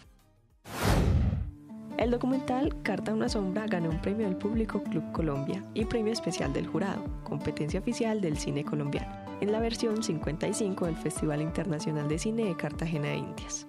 El 1.98 2.12
documental 2.12 2.80
Carta 2.84 3.12
a 3.12 3.16
una 3.16 3.28
sombra 3.28 3.66
ganó 3.66 3.90
un 3.90 4.00
premio 4.00 4.28
del 4.28 4.36
público 4.36 4.84
Club 4.84 5.12
Colombia 5.14 5.64
y 5.74 5.84
premio 5.86 6.14
especial 6.14 6.54
del 6.54 6.68
jurado, 6.68 7.04
competencia 7.24 7.80
oficial 7.80 8.22
del 8.22 8.38
cine 8.38 8.64
colombiano, 8.64 9.12
en 9.42 9.52
la 9.52 9.60
versión 9.60 10.04
55 10.04 10.86
del 10.86 10.96
Festival 10.96 11.42
Internacional 11.42 12.08
de 12.08 12.20
Cine 12.20 12.46
de 12.46 12.56
Cartagena 12.56 13.08
de 13.08 13.18
Indias. 13.18 13.66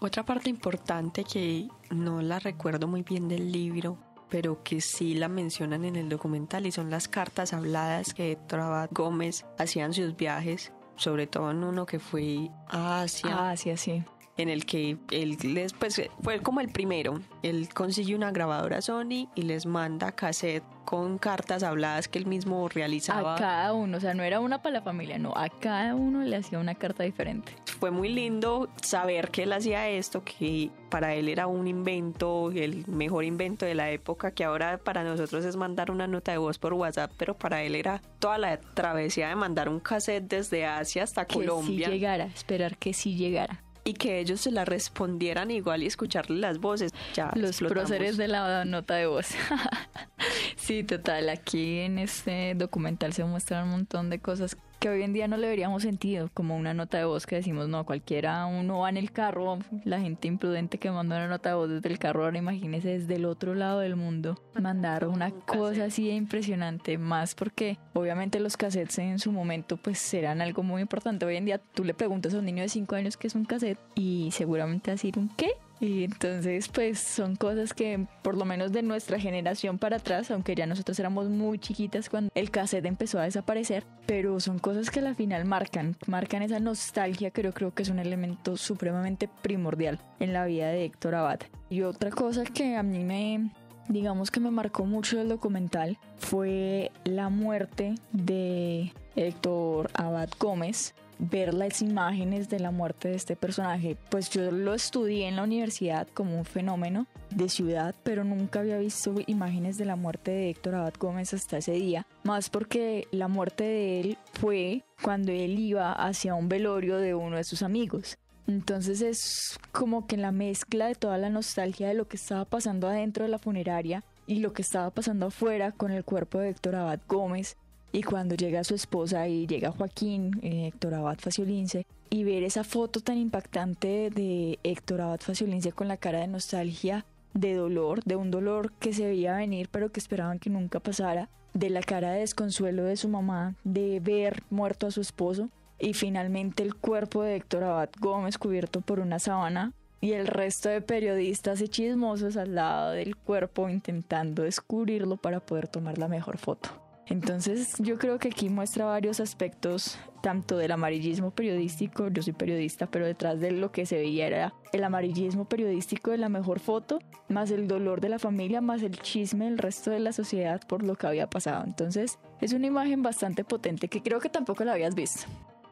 Otra 0.00 0.24
parte 0.24 0.48
importante 0.48 1.24
que 1.24 1.66
no 1.90 2.22
la 2.22 2.38
recuerdo 2.38 2.86
muy 2.86 3.02
bien 3.02 3.26
del 3.26 3.50
libro, 3.50 3.98
pero 4.28 4.62
que 4.62 4.80
sí 4.80 5.14
la 5.14 5.28
mencionan 5.28 5.84
en 5.84 5.96
el 5.96 6.08
documental 6.08 6.66
y 6.66 6.70
son 6.70 6.88
las 6.88 7.08
cartas 7.08 7.52
habladas 7.52 8.14
que 8.14 8.38
Trabat 8.46 8.92
Gómez 8.92 9.44
hacía 9.58 9.86
en 9.86 9.92
sus 9.92 10.16
viajes, 10.16 10.72
sobre 10.94 11.26
todo 11.26 11.50
en 11.50 11.64
uno 11.64 11.84
que 11.84 11.98
fue 11.98 12.48
a 12.68 13.00
Asia. 13.00 13.50
Asia, 13.50 13.76
sí 13.76 14.04
en 14.38 14.48
el 14.48 14.64
que 14.66 14.96
él 15.10 15.36
les, 15.42 15.72
pues, 15.72 16.00
fue 16.22 16.40
como 16.40 16.60
el 16.60 16.68
primero. 16.68 17.20
Él 17.42 17.68
consigue 17.74 18.14
una 18.14 18.30
grabadora 18.30 18.80
Sony 18.80 19.28
y 19.34 19.42
les 19.42 19.66
manda 19.66 20.12
cassette 20.12 20.62
con 20.88 21.18
cartas 21.18 21.62
habladas 21.62 22.08
que 22.08 22.18
él 22.18 22.24
mismo 22.24 22.66
realizaba. 22.66 23.34
A 23.34 23.38
cada 23.38 23.74
uno, 23.74 23.98
o 23.98 24.00
sea, 24.00 24.14
no 24.14 24.22
era 24.22 24.40
una 24.40 24.62
para 24.62 24.76
la 24.76 24.80
familia, 24.80 25.18
no, 25.18 25.34
a 25.36 25.50
cada 25.50 25.94
uno 25.94 26.24
le 26.24 26.34
hacía 26.34 26.58
una 26.58 26.74
carta 26.76 27.02
diferente. 27.02 27.52
Fue 27.78 27.90
muy 27.90 28.08
lindo 28.08 28.70
saber 28.80 29.28
que 29.28 29.42
él 29.42 29.52
hacía 29.52 29.86
esto, 29.90 30.24
que 30.24 30.70
para 30.88 31.14
él 31.14 31.28
era 31.28 31.46
un 31.46 31.68
invento, 31.68 32.50
el 32.52 32.86
mejor 32.86 33.26
invento 33.26 33.66
de 33.66 33.74
la 33.74 33.90
época, 33.90 34.30
que 34.30 34.44
ahora 34.44 34.78
para 34.78 35.04
nosotros 35.04 35.44
es 35.44 35.56
mandar 35.56 35.90
una 35.90 36.06
nota 36.06 36.32
de 36.32 36.38
voz 36.38 36.58
por 36.58 36.72
WhatsApp, 36.72 37.12
pero 37.18 37.36
para 37.36 37.62
él 37.62 37.74
era 37.74 38.00
toda 38.18 38.38
la 38.38 38.58
travesía 38.58 39.28
de 39.28 39.36
mandar 39.36 39.68
un 39.68 39.80
cassette 39.80 40.26
desde 40.26 40.64
Asia 40.64 41.02
hasta 41.02 41.26
que 41.26 41.34
Colombia. 41.34 41.88
Que 41.88 41.92
sí 41.92 41.98
llegara, 41.98 42.24
esperar 42.24 42.78
que 42.78 42.94
sí 42.94 43.14
llegara 43.14 43.62
y 43.88 43.94
que 43.94 44.20
ellos 44.20 44.42
se 44.42 44.50
la 44.50 44.66
respondieran 44.66 45.50
igual 45.50 45.82
y 45.82 45.86
escucharle 45.86 46.38
las 46.38 46.58
voces. 46.58 46.92
Ya 47.14 47.32
Los 47.34 47.58
próceres 47.58 48.18
de 48.18 48.28
la 48.28 48.66
nota 48.66 48.96
de 48.96 49.06
voz. 49.06 49.28
sí, 50.56 50.84
total. 50.84 51.30
Aquí 51.30 51.78
en 51.78 51.98
este 51.98 52.54
documental 52.54 53.14
se 53.14 53.24
muestran 53.24 53.64
un 53.64 53.70
montón 53.70 54.10
de 54.10 54.18
cosas 54.18 54.58
que 54.78 54.88
hoy 54.88 55.02
en 55.02 55.12
día 55.12 55.28
no 55.28 55.36
le 55.36 55.48
veríamos 55.48 55.82
sentido, 55.82 56.30
como 56.34 56.56
una 56.56 56.74
nota 56.74 56.98
de 56.98 57.04
voz 57.04 57.26
que 57.26 57.36
decimos, 57.36 57.68
no, 57.68 57.84
cualquiera, 57.84 58.46
uno 58.46 58.80
va 58.80 58.88
en 58.88 58.96
el 58.96 59.12
carro, 59.12 59.58
la 59.84 60.00
gente 60.00 60.28
imprudente 60.28 60.78
que 60.78 60.90
manda 60.90 61.16
una 61.16 61.28
nota 61.28 61.50
de 61.50 61.54
voz 61.56 61.70
desde 61.70 61.88
el 61.88 61.98
carro, 61.98 62.24
ahora 62.24 62.38
imagínese 62.38 62.98
desde 62.98 63.16
el 63.16 63.24
otro 63.24 63.54
lado 63.54 63.80
del 63.80 63.96
mundo 63.96 64.40
mandar 64.54 65.06
una 65.06 65.30
cosa 65.30 65.84
así 65.84 66.06
de 66.06 66.14
impresionante, 66.14 66.98
más 66.98 67.34
porque 67.34 67.78
obviamente 67.94 68.40
los 68.40 68.56
cassettes 68.56 68.98
en 68.98 69.18
su 69.18 69.32
momento 69.32 69.76
pues 69.76 70.14
eran 70.14 70.40
algo 70.40 70.62
muy 70.62 70.82
importante. 70.82 71.24
Hoy 71.26 71.36
en 71.36 71.44
día 71.44 71.58
tú 71.58 71.84
le 71.84 71.94
preguntas 71.94 72.34
a 72.34 72.38
un 72.38 72.44
niño 72.44 72.62
de 72.62 72.68
5 72.68 72.94
años 72.94 73.16
qué 73.16 73.26
es 73.26 73.34
un 73.34 73.44
cassette 73.44 73.78
y 73.94 74.30
seguramente 74.32 74.90
decir 74.90 75.18
un 75.18 75.28
qué 75.28 75.52
y 75.80 76.04
entonces, 76.04 76.68
pues 76.68 76.98
son 76.98 77.36
cosas 77.36 77.72
que 77.72 78.06
por 78.22 78.36
lo 78.36 78.44
menos 78.44 78.72
de 78.72 78.82
nuestra 78.82 79.18
generación 79.18 79.78
para 79.78 79.96
atrás, 79.96 80.30
aunque 80.30 80.54
ya 80.54 80.66
nosotros 80.66 80.98
éramos 80.98 81.28
muy 81.28 81.58
chiquitas 81.58 82.08
cuando 82.08 82.30
el 82.34 82.50
cassette 82.50 82.86
empezó 82.86 83.18
a 83.20 83.24
desaparecer, 83.24 83.84
pero 84.06 84.40
son 84.40 84.58
cosas 84.58 84.90
que 84.90 84.98
a 84.98 85.02
la 85.02 85.14
final 85.14 85.44
marcan, 85.44 85.96
marcan 86.06 86.42
esa 86.42 86.58
nostalgia 86.58 87.30
que 87.30 87.42
yo 87.42 87.52
creo 87.52 87.72
que 87.72 87.82
es 87.82 87.90
un 87.90 88.00
elemento 88.00 88.56
supremamente 88.56 89.28
primordial 89.42 90.00
en 90.18 90.32
la 90.32 90.46
vida 90.46 90.68
de 90.68 90.84
Héctor 90.84 91.14
Abad. 91.14 91.40
Y 91.70 91.82
otra 91.82 92.10
cosa 92.10 92.44
que 92.44 92.74
a 92.74 92.82
mí 92.82 93.04
me, 93.04 93.52
digamos 93.88 94.30
que 94.30 94.40
me 94.40 94.50
marcó 94.50 94.84
mucho 94.84 95.20
el 95.20 95.28
documental 95.28 95.96
fue 96.16 96.90
la 97.04 97.28
muerte 97.28 97.94
de 98.12 98.92
Héctor 99.14 99.90
Abad 99.94 100.28
Gómez, 100.40 100.94
ver 101.18 101.54
las 101.54 101.82
imágenes 101.82 102.48
de 102.48 102.60
la 102.60 102.70
muerte 102.70 103.08
de 103.08 103.16
este 103.16 103.36
personaje, 103.36 103.96
pues 104.10 104.30
yo 104.30 104.50
lo 104.50 104.74
estudié 104.74 105.28
en 105.28 105.36
la 105.36 105.42
universidad 105.42 106.06
como 106.14 106.38
un 106.38 106.44
fenómeno 106.44 107.06
de 107.30 107.48
ciudad, 107.48 107.94
pero 108.02 108.24
nunca 108.24 108.60
había 108.60 108.78
visto 108.78 109.14
imágenes 109.26 109.78
de 109.78 109.84
la 109.84 109.96
muerte 109.96 110.30
de 110.30 110.50
Héctor 110.50 110.76
Abad 110.76 110.94
Gómez 110.98 111.34
hasta 111.34 111.58
ese 111.58 111.72
día, 111.72 112.06
más 112.24 112.50
porque 112.50 113.06
la 113.10 113.28
muerte 113.28 113.64
de 113.64 114.00
él 114.00 114.18
fue 114.32 114.82
cuando 115.02 115.32
él 115.32 115.58
iba 115.58 115.92
hacia 115.92 116.34
un 116.34 116.48
velorio 116.48 116.98
de 116.98 117.14
uno 117.14 117.36
de 117.36 117.44
sus 117.44 117.62
amigos. 117.62 118.18
Entonces 118.46 119.02
es 119.02 119.58
como 119.72 120.06
que 120.06 120.16
la 120.16 120.32
mezcla 120.32 120.86
de 120.86 120.94
toda 120.94 121.18
la 121.18 121.28
nostalgia 121.28 121.88
de 121.88 121.94
lo 121.94 122.08
que 122.08 122.16
estaba 122.16 122.46
pasando 122.46 122.88
adentro 122.88 123.24
de 123.24 123.30
la 123.30 123.38
funeraria 123.38 124.04
y 124.26 124.38
lo 124.38 124.54
que 124.54 124.62
estaba 124.62 124.90
pasando 124.90 125.26
afuera 125.26 125.72
con 125.72 125.90
el 125.90 126.04
cuerpo 126.04 126.38
de 126.38 126.50
Héctor 126.50 126.76
Abad 126.76 127.00
Gómez 127.08 127.58
y 127.92 128.02
cuando 128.02 128.34
llega 128.34 128.64
su 128.64 128.74
esposa 128.74 129.28
y 129.28 129.46
llega 129.46 129.72
Joaquín, 129.72 130.38
eh, 130.42 130.68
Héctor 130.68 130.94
Abad 130.94 131.18
Faciolince, 131.18 131.86
y 132.10 132.24
ver 132.24 132.42
esa 132.42 132.64
foto 132.64 133.00
tan 133.00 133.18
impactante 133.18 134.10
de 134.10 134.58
Héctor 134.62 135.02
Abad 135.02 135.20
Faciolince 135.20 135.72
con 135.72 135.88
la 135.88 135.96
cara 135.96 136.20
de 136.20 136.28
nostalgia, 136.28 137.04
de 137.34 137.54
dolor, 137.54 138.02
de 138.04 138.16
un 138.16 138.30
dolor 138.30 138.72
que 138.80 138.92
se 138.92 139.06
veía 139.06 139.36
venir 139.36 139.68
pero 139.70 139.92
que 139.92 140.00
esperaban 140.00 140.38
que 140.38 140.50
nunca 140.50 140.80
pasara, 140.80 141.28
de 141.54 141.70
la 141.70 141.80
cara 141.80 142.12
de 142.12 142.20
desconsuelo 142.20 142.84
de 142.84 142.96
su 142.96 143.08
mamá, 143.08 143.54
de 143.64 144.00
ver 144.00 144.42
muerto 144.50 144.86
a 144.86 144.90
su 144.90 145.00
esposo, 145.00 145.50
y 145.78 145.94
finalmente 145.94 146.62
el 146.62 146.74
cuerpo 146.74 147.22
de 147.22 147.36
Héctor 147.36 147.64
Abad 147.64 147.90
Gómez 148.00 148.38
cubierto 148.38 148.80
por 148.80 149.00
una 149.00 149.18
sábana 149.18 149.72
y 150.00 150.12
el 150.12 150.26
resto 150.26 150.68
de 150.68 150.80
periodistas 150.80 151.60
y 151.60 151.68
chismosos 151.68 152.36
al 152.36 152.54
lado 152.54 152.92
del 152.92 153.16
cuerpo 153.16 153.68
intentando 153.68 154.42
descubrirlo 154.42 155.16
para 155.16 155.40
poder 155.40 155.68
tomar 155.68 155.98
la 155.98 156.08
mejor 156.08 156.38
foto. 156.38 156.87
Entonces 157.08 157.74
yo 157.78 157.98
creo 157.98 158.18
que 158.18 158.28
aquí 158.28 158.48
muestra 158.50 158.84
varios 158.84 159.20
aspectos, 159.20 159.98
tanto 160.22 160.58
del 160.58 160.72
amarillismo 160.72 161.30
periodístico, 161.30 162.08
yo 162.08 162.22
soy 162.22 162.34
periodista, 162.34 162.86
pero 162.86 163.06
detrás 163.06 163.40
de 163.40 163.50
lo 163.50 163.72
que 163.72 163.86
se 163.86 163.96
veía 163.96 164.26
era 164.26 164.54
el 164.72 164.84
amarillismo 164.84 165.46
periodístico 165.46 166.10
de 166.10 166.18
la 166.18 166.28
mejor 166.28 166.60
foto, 166.60 166.98
más 167.28 167.50
el 167.50 167.66
dolor 167.66 168.00
de 168.00 168.10
la 168.10 168.18
familia, 168.18 168.60
más 168.60 168.82
el 168.82 168.98
chisme 168.98 169.46
del 169.46 169.58
resto 169.58 169.90
de 169.90 170.00
la 170.00 170.12
sociedad 170.12 170.60
por 170.66 170.82
lo 170.82 170.96
que 170.96 171.06
había 171.06 171.30
pasado. 171.30 171.64
Entonces 171.64 172.18
es 172.40 172.52
una 172.52 172.66
imagen 172.66 173.02
bastante 173.02 173.44
potente 173.44 173.88
que 173.88 174.02
creo 174.02 174.20
que 174.20 174.28
tampoco 174.28 174.64
la 174.64 174.72
habías 174.72 174.94
visto. 174.94 175.26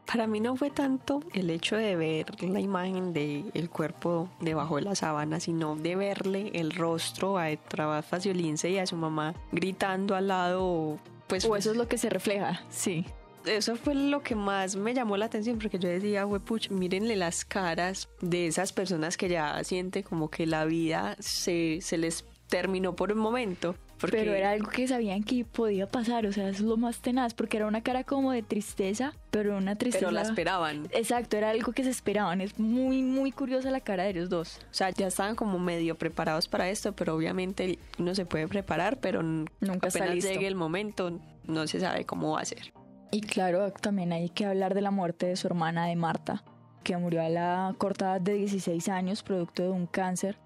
Para 0.06 0.28
mí 0.28 0.38
no 0.38 0.54
fue 0.54 0.70
tanto 0.70 1.20
el 1.34 1.50
hecho 1.50 1.76
de 1.76 1.96
ver 1.96 2.40
la 2.40 2.60
imagen 2.60 3.12
del 3.12 3.50
el 3.54 3.68
cuerpo 3.68 4.28
debajo 4.40 4.76
de 4.76 4.82
la 4.82 4.94
sábana, 4.94 5.40
sino 5.40 5.74
de 5.74 5.96
verle 5.96 6.52
el 6.54 6.70
rostro 6.70 7.38
a 7.38 7.48
Trabas 7.56 8.06
Faciolince 8.06 8.70
y 8.70 8.78
a 8.78 8.86
su 8.86 8.96
mamá 8.96 9.34
gritando 9.50 10.14
al 10.14 10.28
lado 10.28 11.00
pues, 11.26 11.44
o 11.44 11.56
eso 11.56 11.70
es 11.70 11.76
lo 11.76 11.88
que 11.88 11.98
se 11.98 12.10
refleja, 12.10 12.62
sí. 12.70 13.04
Eso 13.44 13.76
fue 13.76 13.94
lo 13.94 14.22
que 14.22 14.34
más 14.34 14.74
me 14.74 14.92
llamó 14.92 15.16
la 15.16 15.26
atención 15.26 15.58
porque 15.58 15.78
yo 15.78 15.88
decía, 15.88 16.26
puch, 16.26 16.68
mírenle 16.70 17.14
las 17.14 17.44
caras 17.44 18.08
de 18.20 18.48
esas 18.48 18.72
personas 18.72 19.16
que 19.16 19.28
ya 19.28 19.62
sienten 19.62 20.02
como 20.02 20.30
que 20.30 20.46
la 20.46 20.64
vida 20.64 21.16
se, 21.20 21.78
se 21.80 21.96
les 21.96 22.24
terminó 22.48 22.96
por 22.96 23.12
un 23.12 23.18
momento. 23.18 23.76
Pero 24.00 24.34
era 24.34 24.50
algo 24.50 24.70
que 24.70 24.86
sabían 24.86 25.22
que 25.22 25.44
podía 25.44 25.86
pasar, 25.86 26.26
o 26.26 26.32
sea, 26.32 26.48
es 26.48 26.60
lo 26.60 26.76
más 26.76 26.98
tenaz, 26.98 27.34
porque 27.34 27.56
era 27.56 27.66
una 27.66 27.82
cara 27.82 28.04
como 28.04 28.32
de 28.32 28.42
tristeza, 28.42 29.14
pero 29.30 29.56
una 29.56 29.76
tristeza... 29.76 30.06
Pero 30.06 30.12
la 30.12 30.22
esperaban. 30.22 30.88
Exacto, 30.92 31.36
era 31.36 31.50
algo 31.50 31.72
que 31.72 31.82
se 31.82 31.90
esperaban, 31.90 32.40
es 32.40 32.58
muy, 32.58 33.02
muy 33.02 33.32
curiosa 33.32 33.70
la 33.70 33.80
cara 33.80 34.04
de 34.04 34.10
ellos 34.10 34.28
dos. 34.28 34.58
O 34.70 34.74
sea, 34.74 34.90
ya 34.90 35.06
estaban 35.06 35.34
como 35.34 35.58
medio 35.58 35.94
preparados 35.94 36.48
para 36.48 36.68
esto, 36.68 36.92
pero 36.92 37.14
obviamente 37.14 37.78
uno 37.98 38.14
se 38.14 38.26
puede 38.26 38.48
preparar, 38.48 38.98
pero 38.98 39.22
nunca 39.22 39.88
apenas 39.88 40.22
llegue 40.22 40.46
el 40.46 40.56
momento, 40.56 41.18
no 41.44 41.66
se 41.66 41.80
sabe 41.80 42.04
cómo 42.04 42.32
va 42.32 42.40
a 42.40 42.44
ser. 42.44 42.72
Y 43.10 43.20
claro, 43.22 43.70
también 43.72 44.12
hay 44.12 44.28
que 44.28 44.44
hablar 44.44 44.74
de 44.74 44.82
la 44.82 44.90
muerte 44.90 45.26
de 45.26 45.36
su 45.36 45.46
hermana 45.46 45.86
de 45.86 45.96
Marta, 45.96 46.42
que 46.82 46.96
murió 46.96 47.22
a 47.22 47.28
la 47.28 47.74
corta 47.78 48.12
edad 48.12 48.20
de 48.20 48.34
16 48.34 48.88
años, 48.88 49.22
producto 49.22 49.62
de 49.62 49.70
un 49.70 49.86
cáncer, 49.86 50.36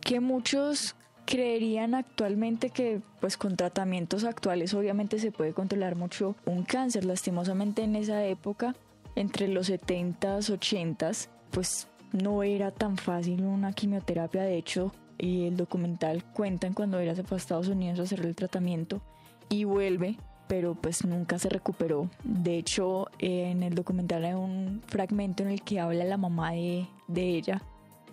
que 0.00 0.20
muchos 0.20 0.94
creerían 1.26 1.94
actualmente 1.94 2.70
que 2.70 3.00
pues 3.20 3.36
con 3.36 3.56
tratamientos 3.56 4.24
actuales 4.24 4.74
obviamente 4.74 5.18
se 5.18 5.32
puede 5.32 5.52
controlar 5.52 5.96
mucho 5.96 6.36
un 6.44 6.64
cáncer. 6.64 7.04
Lastimosamente 7.04 7.82
en 7.82 7.96
esa 7.96 8.24
época, 8.24 8.74
entre 9.16 9.48
los 9.48 9.70
70s, 9.70 10.50
80s, 10.50 11.28
pues 11.50 11.88
no 12.12 12.42
era 12.42 12.70
tan 12.70 12.96
fácil 12.96 13.44
una 13.44 13.72
quimioterapia. 13.72 14.42
De 14.42 14.56
hecho, 14.56 14.92
y 15.18 15.46
el 15.46 15.56
documental 15.56 16.24
cuentan 16.24 16.74
cuando 16.74 16.98
ella 16.98 17.14
se 17.14 17.22
fue 17.22 17.36
a 17.36 17.38
Estados 17.38 17.68
Unidos 17.68 18.00
a 18.00 18.02
hacer 18.02 18.20
el 18.20 18.34
tratamiento 18.34 19.00
y 19.48 19.64
vuelve 19.64 20.16
pero 20.46 20.74
pues 20.74 21.06
nunca 21.06 21.38
se 21.38 21.48
recuperó. 21.48 22.10
De 22.22 22.58
hecho, 22.58 23.08
en 23.18 23.62
el 23.62 23.74
documental 23.74 24.26
hay 24.26 24.34
un 24.34 24.82
fragmento 24.86 25.42
en 25.42 25.48
el 25.48 25.62
que 25.62 25.80
habla 25.80 26.04
la 26.04 26.18
mamá 26.18 26.52
de, 26.52 26.86
de 27.08 27.30
ella 27.30 27.62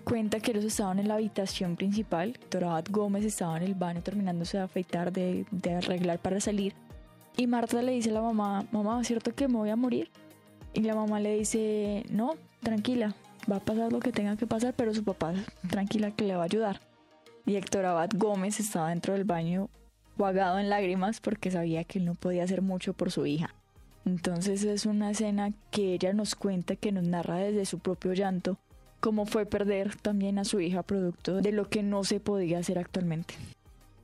cuenta 0.01 0.39
que 0.39 0.51
ellos 0.51 0.65
estaban 0.65 0.99
en 0.99 1.07
la 1.07 1.15
habitación 1.15 1.75
principal, 1.75 2.37
Torabat 2.49 2.89
Gómez 2.89 3.25
estaba 3.25 3.57
en 3.57 3.63
el 3.63 3.75
baño 3.75 4.01
terminándose 4.01 4.57
de 4.57 4.63
afeitar, 4.63 5.11
de, 5.11 5.45
de 5.51 5.73
arreglar 5.73 6.19
para 6.19 6.39
salir, 6.39 6.73
y 7.37 7.47
Marta 7.47 7.81
le 7.81 7.93
dice 7.93 8.09
a 8.09 8.13
la 8.13 8.21
mamá, 8.21 8.65
mamá, 8.71 9.01
¿es 9.01 9.07
cierto 9.07 9.33
que 9.33 9.47
me 9.47 9.57
voy 9.57 9.69
a 9.69 9.75
morir? 9.75 10.11
Y 10.73 10.81
la 10.81 10.95
mamá 10.95 11.19
le 11.19 11.37
dice, 11.37 12.03
no, 12.09 12.35
tranquila, 12.61 13.15
va 13.49 13.57
a 13.57 13.59
pasar 13.59 13.91
lo 13.91 13.99
que 13.99 14.11
tenga 14.11 14.35
que 14.35 14.47
pasar, 14.47 14.73
pero 14.75 14.93
su 14.93 15.03
papá, 15.03 15.33
tranquila, 15.69 16.11
que 16.11 16.25
le 16.25 16.35
va 16.35 16.43
a 16.43 16.45
ayudar. 16.45 16.81
Y 17.45 17.55
Héctor 17.55 17.85
Abad 17.85 18.09
Gómez 18.15 18.59
estaba 18.59 18.89
dentro 18.89 19.13
del 19.13 19.23
baño, 19.23 19.69
guagado 20.17 20.59
en 20.59 20.69
lágrimas, 20.69 21.19
porque 21.19 21.51
sabía 21.51 21.83
que 21.83 21.99
él 21.99 22.05
no 22.05 22.15
podía 22.15 22.43
hacer 22.43 22.61
mucho 22.61 22.93
por 22.93 23.11
su 23.11 23.25
hija. 23.25 23.55
Entonces 24.05 24.63
es 24.63 24.85
una 24.85 25.11
escena 25.11 25.51
que 25.71 25.93
ella 25.93 26.13
nos 26.13 26.35
cuenta, 26.35 26.75
que 26.75 26.91
nos 26.91 27.05
narra 27.05 27.37
desde 27.37 27.65
su 27.65 27.79
propio 27.79 28.13
llanto, 28.13 28.57
cómo 29.01 29.25
fue 29.25 29.45
perder 29.45 29.95
también 29.97 30.39
a 30.39 30.45
su 30.45 30.61
hija 30.61 30.83
producto 30.83 31.41
de 31.41 31.51
lo 31.51 31.67
que 31.67 31.83
no 31.83 32.05
se 32.05 32.21
podía 32.21 32.59
hacer 32.59 32.79
actualmente. 32.79 33.33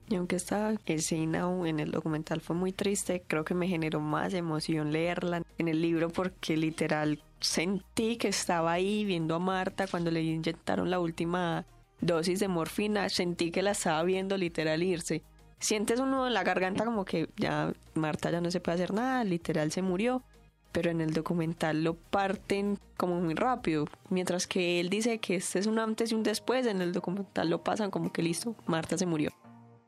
Y 0.09 0.15
aunque 0.15 0.37
esta 0.37 0.73
escena 0.85 1.49
en 1.65 1.79
el 1.79 1.91
documental 1.91 2.41
fue 2.41 2.55
muy 2.55 2.71
triste, 2.71 3.23
creo 3.27 3.45
que 3.45 3.53
me 3.53 3.67
generó 3.67 3.99
más 3.99 4.33
emoción 4.33 4.91
leerla 4.91 5.43
en 5.57 5.67
el 5.67 5.81
libro 5.81 6.09
porque 6.09 6.57
literal 6.57 7.21
sentí 7.39 8.17
que 8.17 8.29
estaba 8.29 8.71
ahí 8.71 9.05
viendo 9.05 9.35
a 9.35 9.39
Marta 9.39 9.85
cuando 9.87 10.09
le 10.09 10.23
inyectaron 10.23 10.89
la 10.89 10.99
última 10.99 11.65
dosis 11.99 12.39
de 12.39 12.47
morfina, 12.47 13.09
sentí 13.09 13.51
que 13.51 13.61
la 13.61 13.71
estaba 13.71 14.01
viendo 14.03 14.37
literal 14.37 14.81
irse. 14.81 15.23
Sientes 15.59 15.99
uno 15.99 16.27
en 16.27 16.33
la 16.33 16.43
garganta 16.43 16.85
como 16.85 17.03
que 17.03 17.29
ya 17.35 17.73
Marta 17.93 18.31
ya 18.31 18.39
no 18.39 18.49
se 18.49 18.61
puede 18.61 18.75
hacer 18.75 18.93
nada, 18.93 19.23
literal 19.23 19.71
se 19.71 19.81
murió 19.81 20.23
pero 20.71 20.91
en 20.91 21.01
el 21.01 21.13
documental 21.13 21.83
lo 21.83 21.95
parten 21.95 22.77
como 22.97 23.19
muy 23.19 23.33
rápido. 23.33 23.85
Mientras 24.09 24.47
que 24.47 24.79
él 24.79 24.89
dice 24.89 25.19
que 25.19 25.35
este 25.35 25.59
es 25.59 25.67
un 25.67 25.79
antes 25.79 26.11
y 26.11 26.15
un 26.15 26.23
después, 26.23 26.65
en 26.65 26.81
el 26.81 26.93
documental 26.93 27.49
lo 27.49 27.63
pasan 27.63 27.91
como 27.91 28.11
que 28.11 28.21
listo, 28.21 28.55
Marta 28.65 28.97
se 28.97 29.05
murió. 29.05 29.31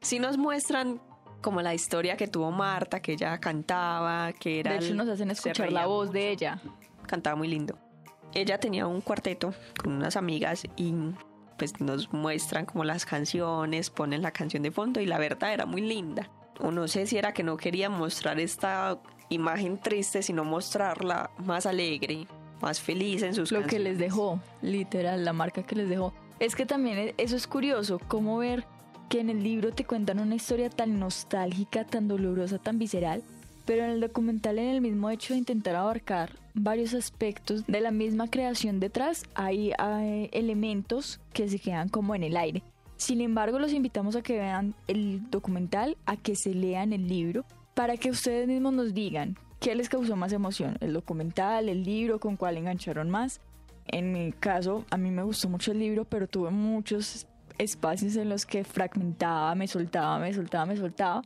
Si 0.01 0.19
nos 0.19 0.37
muestran 0.37 1.01
como 1.41 1.61
la 1.61 1.73
historia 1.73 2.17
que 2.17 2.27
tuvo 2.27 2.51
Marta, 2.51 3.01
que 3.01 3.13
ella 3.13 3.37
cantaba, 3.39 4.33
que 4.33 4.59
era... 4.59 4.73
De 4.73 4.85
hecho 4.85 4.95
nos 4.95 5.07
hacen 5.07 5.31
escuchar 5.31 5.71
la 5.71 5.85
voz 5.85 6.11
de 6.11 6.31
ella. 6.31 6.61
Cantaba 7.05 7.35
muy 7.35 7.47
lindo. 7.47 7.77
Ella 8.33 8.59
tenía 8.59 8.85
un 8.87 9.01
cuarteto 9.01 9.53
con 9.81 9.93
unas 9.93 10.15
amigas 10.15 10.63
y 10.75 10.93
pues 11.57 11.79
nos 11.81 12.13
muestran 12.13 12.65
como 12.65 12.83
las 12.83 13.05
canciones, 13.05 13.89
ponen 13.89 14.21
la 14.21 14.31
canción 14.31 14.63
de 14.63 14.71
fondo 14.71 15.01
y 15.01 15.05
la 15.05 15.17
verdad 15.17 15.53
era 15.53 15.65
muy 15.65 15.81
linda. 15.81 16.29
O 16.59 16.71
no 16.71 16.87
sé 16.87 17.07
si 17.07 17.17
era 17.17 17.33
que 17.33 17.43
no 17.43 17.57
quería 17.57 17.89
mostrar 17.89 18.39
esta 18.39 18.99
imagen 19.29 19.77
triste, 19.77 20.21
sino 20.21 20.43
mostrarla 20.43 21.31
más 21.37 21.65
alegre. 21.65 22.27
más 22.61 22.81
feliz 22.81 23.21
en 23.23 23.33
sus 23.33 23.53
Lo 23.53 23.63
que 23.63 23.79
les 23.79 23.97
dejó, 23.97 24.41
literal, 24.61 25.23
la 25.23 25.31
marca 25.31 25.63
que 25.63 25.75
les 25.75 25.87
dejó. 25.87 26.13
Es 26.39 26.55
que 26.55 26.65
también 26.65 26.97
e, 26.97 27.15
eso 27.17 27.37
es 27.37 27.47
curioso, 27.47 27.99
cómo 28.07 28.37
ver 28.37 28.65
que 29.07 29.21
en 29.21 29.29
el 29.29 29.43
libro 29.43 29.71
te 29.71 29.85
cuentan 29.85 30.19
una 30.19 30.35
historia 30.35 30.69
tan 30.69 30.99
nostálgica, 30.99 31.85
tan 31.85 32.07
dolorosa, 32.07 32.57
tan 32.57 32.77
visceral, 32.77 33.23
pero 33.65 33.83
en 33.83 33.91
el 33.91 34.01
documental, 34.01 34.59
en 34.59 34.67
el 34.67 34.81
mismo 34.81 35.09
hecho 35.09 35.33
de 35.33 35.39
intentar 35.39 35.75
abarcar 35.75 36.31
varios 36.53 36.93
aspectos 36.93 37.65
de 37.65 37.81
la 37.81 37.91
misma 37.91 38.27
creación 38.27 38.79
detrás, 38.79 39.23
hay, 39.35 39.71
hay 39.77 40.29
elementos 40.33 41.19
que 41.33 41.47
se 41.47 41.59
quedan 41.59 41.89
como 41.89 42.15
en 42.15 42.23
el 42.23 42.35
aire. 42.35 42.63
Sin 42.97 43.21
embargo, 43.21 43.59
los 43.59 43.71
invitamos 43.71 44.15
a 44.15 44.21
que 44.21 44.37
vean 44.37 44.75
el 44.87 45.29
documental, 45.29 45.97
a 46.05 46.17
que 46.17 46.35
se 46.35 46.53
lean 46.53 46.93
el 46.93 47.07
libro, 47.07 47.45
para 47.73 47.97
que 47.97 48.10
ustedes 48.10 48.47
mismos 48.47 48.73
nos 48.73 48.93
digan 48.93 49.38
qué 49.60 49.75
les 49.75 49.89
causó 49.89 50.15
más 50.15 50.32
emoción, 50.32 50.77
el 50.79 50.93
documental, 50.93 51.69
el 51.69 51.84
libro, 51.84 52.19
con 52.19 52.38
cuál 52.38 52.58
engancharon 52.58 53.10
más. 53.10 53.41
En 53.88 54.12
mi 54.12 54.32
caso, 54.32 54.86
a 54.91 54.97
mí 54.97 55.12
me 55.12 55.23
gustó 55.23 55.49
mucho 55.49 55.71
el 55.71 55.79
libro, 55.79 56.05
pero 56.05 56.27
tuve 56.27 56.51
muchos 56.51 57.27
espacios 57.58 58.15
en 58.15 58.29
los 58.29 58.45
que 58.45 58.63
fragmentaba, 58.63 59.53
me 59.55 59.67
soltaba, 59.67 60.19
me 60.19 60.34
soltaba, 60.34 60.65
me 60.65 60.77
soltaba, 60.77 61.21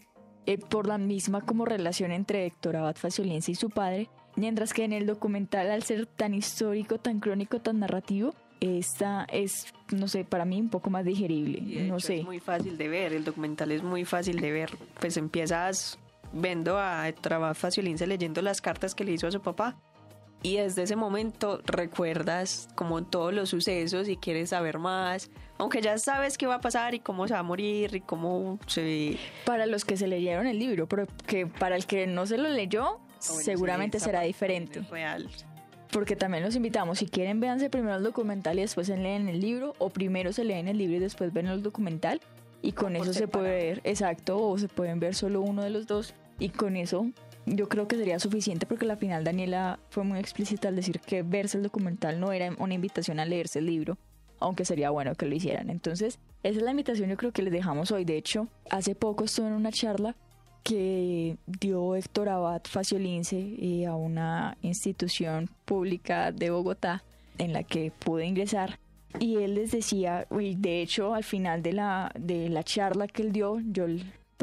eh, 0.46 0.58
por 0.58 0.88
la 0.88 0.98
misma 0.98 1.42
como 1.42 1.66
relación 1.66 2.12
entre 2.12 2.46
Héctor 2.46 2.78
Abad 2.78 2.96
Faciolense 2.96 3.52
y 3.52 3.56
su 3.56 3.70
padre, 3.70 4.10
mientras 4.36 4.74
que 4.74 4.84
en 4.84 4.94
el 4.94 5.06
documental, 5.06 5.70
al 5.70 5.84
ser 5.84 6.06
tan 6.06 6.34
histórico, 6.34 6.98
tan 6.98 7.20
crónico, 7.20 7.60
tan 7.60 7.80
narrativo, 7.80 8.34
esta 8.60 9.26
es, 9.26 9.68
no 9.92 10.08
sé, 10.08 10.24
para 10.24 10.46
mí 10.46 10.60
un 10.60 10.70
poco 10.70 10.90
más 10.90 11.06
digerible, 11.06 11.84
no 11.84 12.00
sé. 12.00 12.20
Es 12.20 12.26
muy 12.26 12.40
fácil 12.40 12.78
de 12.78 12.88
ver, 12.88 13.14
el 13.14 13.26
documental 13.26 13.72
es 13.72 13.84
muy 13.84 14.06
fácil 14.06 14.40
de 14.40 14.52
ver, 14.52 14.70
pues 15.00 15.18
empiezas 15.18 16.00
viendo 16.34 16.78
a 16.78 17.08
Héctor 17.08 17.56
Faciolince 17.56 18.08
leyendo 18.08 18.42
las 18.42 18.60
cartas 18.60 18.96
que 18.96 19.04
le 19.04 19.14
hizo 19.14 19.28
a 19.28 19.32
su 19.32 19.42
papá. 19.42 19.78
Y 20.42 20.58
desde 20.58 20.84
ese 20.84 20.98
momento 20.98 21.62
recuerdas 21.66 22.68
como 22.76 23.02
todos 23.06 23.34
los 23.34 23.50
sucesos 23.50 24.10
y 24.10 24.18
quieres 24.18 24.50
saber 24.50 24.78
más, 24.78 25.32
aunque 25.58 25.82
ya 25.82 25.98
sabes 25.98 26.38
qué 26.38 26.48
va 26.48 26.56
a 26.56 26.62
pasar 26.62 26.94
y 26.94 27.00
cómo 27.00 27.30
se 27.30 27.34
va 27.34 27.40
a 27.40 27.44
morir 27.44 27.96
y 27.96 28.02
cómo 28.02 28.60
se... 28.68 29.18
Para 29.46 29.66
los 29.68 29.86
que 29.86 29.96
se 29.96 30.06
leyeron 30.06 30.46
el 30.46 30.60
libro, 30.60 30.86
pero 30.90 31.08
que 31.26 31.48
para 31.48 31.78
el 31.78 31.86
que 31.86 32.08
no 32.08 32.26
se 32.26 32.38
lo 32.38 32.50
leyó, 32.50 33.00
ah, 33.00 33.18
seguramente 33.20 34.02
será 34.02 34.22
diferente. 34.22 34.82
Real. 34.92 35.30
Porque 35.92 36.18
también 36.18 36.44
los 36.44 36.58
invitamos, 36.58 36.98
si 36.98 37.06
quieren 37.06 37.40
véanse 37.40 37.70
primero 37.70 37.96
el 37.96 38.04
documental 38.04 38.58
y 38.58 38.64
después 38.64 38.88
se 38.88 38.98
leen 38.98 39.30
el 39.30 39.40
libro, 39.40 39.76
o 39.78 39.92
primero 39.92 40.34
se 40.34 40.44
leen 40.44 40.68
el 40.68 40.78
libro 40.78 40.98
y 40.98 41.00
después 41.00 41.32
ven 41.32 41.48
el 41.48 41.64
documental, 41.64 42.20
y 42.62 42.74
con 42.74 42.98
eso 42.98 43.14
se 43.14 43.28
puede 43.30 43.50
ver, 43.50 43.82
exacto, 43.86 44.42
o 44.42 44.58
se 44.58 44.68
pueden 44.68 45.00
ver 45.00 45.16
solo 45.16 45.42
uno 45.42 45.64
de 45.64 45.70
los 45.70 45.86
dos, 45.86 46.16
y 46.44 46.50
con 46.50 46.76
eso 46.76 47.08
yo 47.46 47.70
creo 47.70 47.88
que 47.88 47.96
sería 47.96 48.20
suficiente 48.20 48.66
porque 48.66 48.86
la 48.86 48.98
final 48.98 49.24
Daniela 49.24 49.80
fue 49.90 50.04
muy 50.04 50.20
explícita 50.20 50.68
al 50.68 50.76
decir 50.76 51.00
que 51.00 51.24
verse 51.24 51.56
el 51.56 51.64
documental 51.64 52.20
no 52.20 52.34
era 52.34 52.54
una 52.60 52.74
invitación 52.74 53.22
a 53.22 53.26
leerse 53.26 53.60
el 53.60 53.68
libro, 53.68 53.98
aunque 54.40 54.66
sería 54.66 54.90
bueno 54.90 55.16
que 55.16 55.26
lo 55.26 55.36
hicieran. 55.36 55.70
Entonces, 55.70 56.20
esa 56.44 56.58
es 56.58 56.64
la 56.64 56.72
invitación 56.72 57.10
yo 57.10 57.16
creo 57.16 57.32
que 57.32 57.44
les 57.44 57.54
dejamos 57.54 57.92
hoy. 57.92 58.04
De 58.04 58.18
hecho, 58.18 58.50
hace 58.70 58.94
poco 58.94 59.24
estuve 59.24 59.48
en 59.48 59.54
una 59.54 59.72
charla 59.72 60.18
que 60.64 61.38
dio 61.46 61.96
Héctor 61.96 62.28
Abad 62.28 62.64
Faciolince 62.66 63.38
eh, 63.38 63.86
a 63.86 63.96
una 63.96 64.58
institución 64.64 65.50
pública 65.64 66.34
de 66.34 66.50
Bogotá 66.50 67.06
en 67.38 67.54
la 67.54 67.64
que 67.64 67.94
pude 68.00 68.26
ingresar 68.26 68.80
y 69.18 69.38
él 69.38 69.56
les 69.56 69.72
decía, 69.72 70.28
y 70.30 70.56
de 70.56 70.82
hecho 70.82 71.14
al 71.14 71.24
final 71.24 71.62
de 71.62 71.72
la, 71.72 72.12
de 72.20 72.50
la 72.50 72.64
charla 72.64 73.08
que 73.08 73.22
él 73.22 73.32
dio, 73.32 73.62
yo 73.66 73.88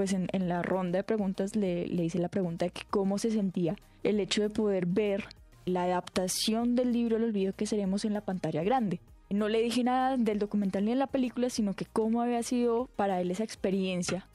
pues 0.00 0.14
en, 0.14 0.28
en 0.32 0.48
la 0.48 0.62
ronda 0.62 0.96
de 0.96 1.04
preguntas 1.04 1.56
le, 1.56 1.86
le 1.86 2.04
hice 2.04 2.18
la 2.18 2.30
pregunta 2.30 2.64
de 2.64 2.70
que 2.70 2.84
cómo 2.88 3.18
se 3.18 3.30
sentía 3.30 3.76
el 4.02 4.18
hecho 4.18 4.40
de 4.40 4.48
poder 4.48 4.86
ver 4.86 5.26
la 5.66 5.82
adaptación 5.82 6.74
del 6.74 6.94
libro 6.94 7.18
El 7.18 7.24
olvido 7.24 7.52
que 7.52 7.66
seremos 7.66 8.06
en 8.06 8.14
la 8.14 8.22
pantalla 8.22 8.62
grande. 8.62 9.02
No 9.28 9.50
le 9.50 9.60
dije 9.60 9.84
nada 9.84 10.16
del 10.16 10.38
documental 10.38 10.86
ni 10.86 10.92
en 10.92 10.98
la 10.98 11.06
película, 11.06 11.50
sino 11.50 11.74
que 11.74 11.84
cómo 11.84 12.22
había 12.22 12.42
sido 12.42 12.86
para 12.96 13.20
él 13.20 13.30
esa 13.30 13.44
experiencia 13.44 14.26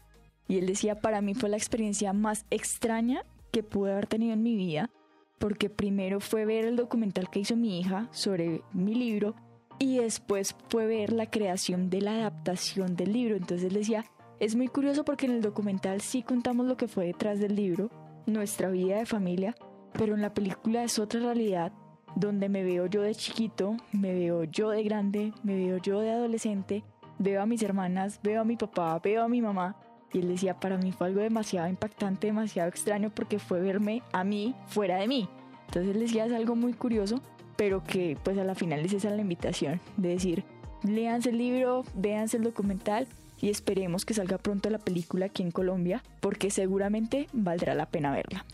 y 0.47 0.59
él 0.59 0.67
decía, 0.67 1.01
para 1.01 1.19
mí 1.21 1.33
fue 1.33 1.49
la 1.49 1.57
experiencia 1.57 2.13
más 2.13 2.45
extraña 2.51 3.23
que 3.51 3.63
pude 3.63 3.91
haber 3.91 4.05
tenido 4.05 4.33
en 4.33 4.43
mi 4.43 4.55
vida, 4.55 4.91
porque 5.39 5.71
primero 5.71 6.19
fue 6.19 6.45
ver 6.45 6.65
el 6.65 6.75
documental 6.75 7.31
que 7.31 7.39
hizo 7.39 7.55
mi 7.55 7.79
hija 7.79 8.07
sobre 8.11 8.61
mi 8.71 8.93
libro 8.93 9.33
y 9.79 9.97
después 9.97 10.55
fue 10.69 10.85
ver 10.85 11.11
la 11.11 11.25
creación 11.25 11.89
de 11.89 12.01
la 12.01 12.17
adaptación 12.17 12.95
del 12.95 13.13
libro. 13.13 13.35
Entonces 13.35 13.65
él 13.65 13.73
decía, 13.73 14.05
es 14.45 14.55
muy 14.55 14.67
curioso 14.67 15.03
porque 15.03 15.25
en 15.25 15.31
el 15.31 15.41
documental 15.41 16.01
sí 16.01 16.21
contamos 16.21 16.67
lo 16.67 16.77
que 16.77 16.87
fue 16.87 17.07
detrás 17.07 17.39
del 17.39 17.55
libro, 17.55 17.89
nuestra 18.27 18.69
vida 18.69 18.97
de 18.97 19.07
familia, 19.07 19.55
pero 19.93 20.13
en 20.13 20.21
la 20.21 20.35
película 20.35 20.83
es 20.83 20.99
otra 20.99 21.19
realidad 21.19 21.71
donde 22.15 22.47
me 22.47 22.63
veo 22.63 22.85
yo 22.85 23.01
de 23.01 23.15
chiquito, 23.15 23.75
me 23.91 24.13
veo 24.13 24.43
yo 24.43 24.69
de 24.69 24.83
grande, 24.83 25.33
me 25.41 25.55
veo 25.55 25.77
yo 25.77 25.99
de 25.99 26.11
adolescente, 26.11 26.83
veo 27.17 27.41
a 27.41 27.47
mis 27.47 27.63
hermanas, 27.63 28.19
veo 28.21 28.41
a 28.41 28.45
mi 28.45 28.55
papá, 28.55 28.99
veo 28.99 29.23
a 29.23 29.27
mi 29.27 29.41
mamá 29.41 29.77
y 30.13 30.19
él 30.19 30.27
decía, 30.27 30.59
para 30.59 30.77
mí 30.77 30.91
fue 30.91 31.07
algo 31.07 31.21
demasiado 31.21 31.67
impactante, 31.67 32.27
demasiado 32.27 32.69
extraño 32.69 33.09
porque 33.09 33.39
fue 33.39 33.59
verme 33.61 34.03
a 34.13 34.23
mí 34.23 34.53
fuera 34.67 34.97
de 34.97 35.07
mí. 35.07 35.27
Entonces 35.65 35.95
él 35.95 36.01
decía, 36.01 36.25
es 36.25 36.33
algo 36.33 36.55
muy 36.55 36.73
curioso, 36.73 37.19
pero 37.55 37.83
que 37.83 38.15
pues 38.23 38.37
a 38.37 38.43
la 38.43 38.53
final 38.53 38.81
es 38.81 38.93
esa 38.93 39.09
la 39.09 39.21
invitación, 39.21 39.81
de 39.97 40.09
decir, 40.09 40.43
léanse 40.83 41.31
el 41.31 41.39
libro, 41.39 41.83
véanse 41.95 42.37
el 42.37 42.43
documental 42.43 43.07
y 43.41 43.49
esperemos 43.49 44.05
que 44.05 44.13
salga 44.13 44.37
pronto 44.37 44.69
la 44.69 44.79
película 44.79 45.27
aquí 45.27 45.43
en 45.43 45.51
Colombia, 45.51 46.03
porque 46.19 46.51
seguramente 46.51 47.27
valdrá 47.33 47.73
la 47.75 47.87
pena 47.87 48.11
verla. 48.11 48.45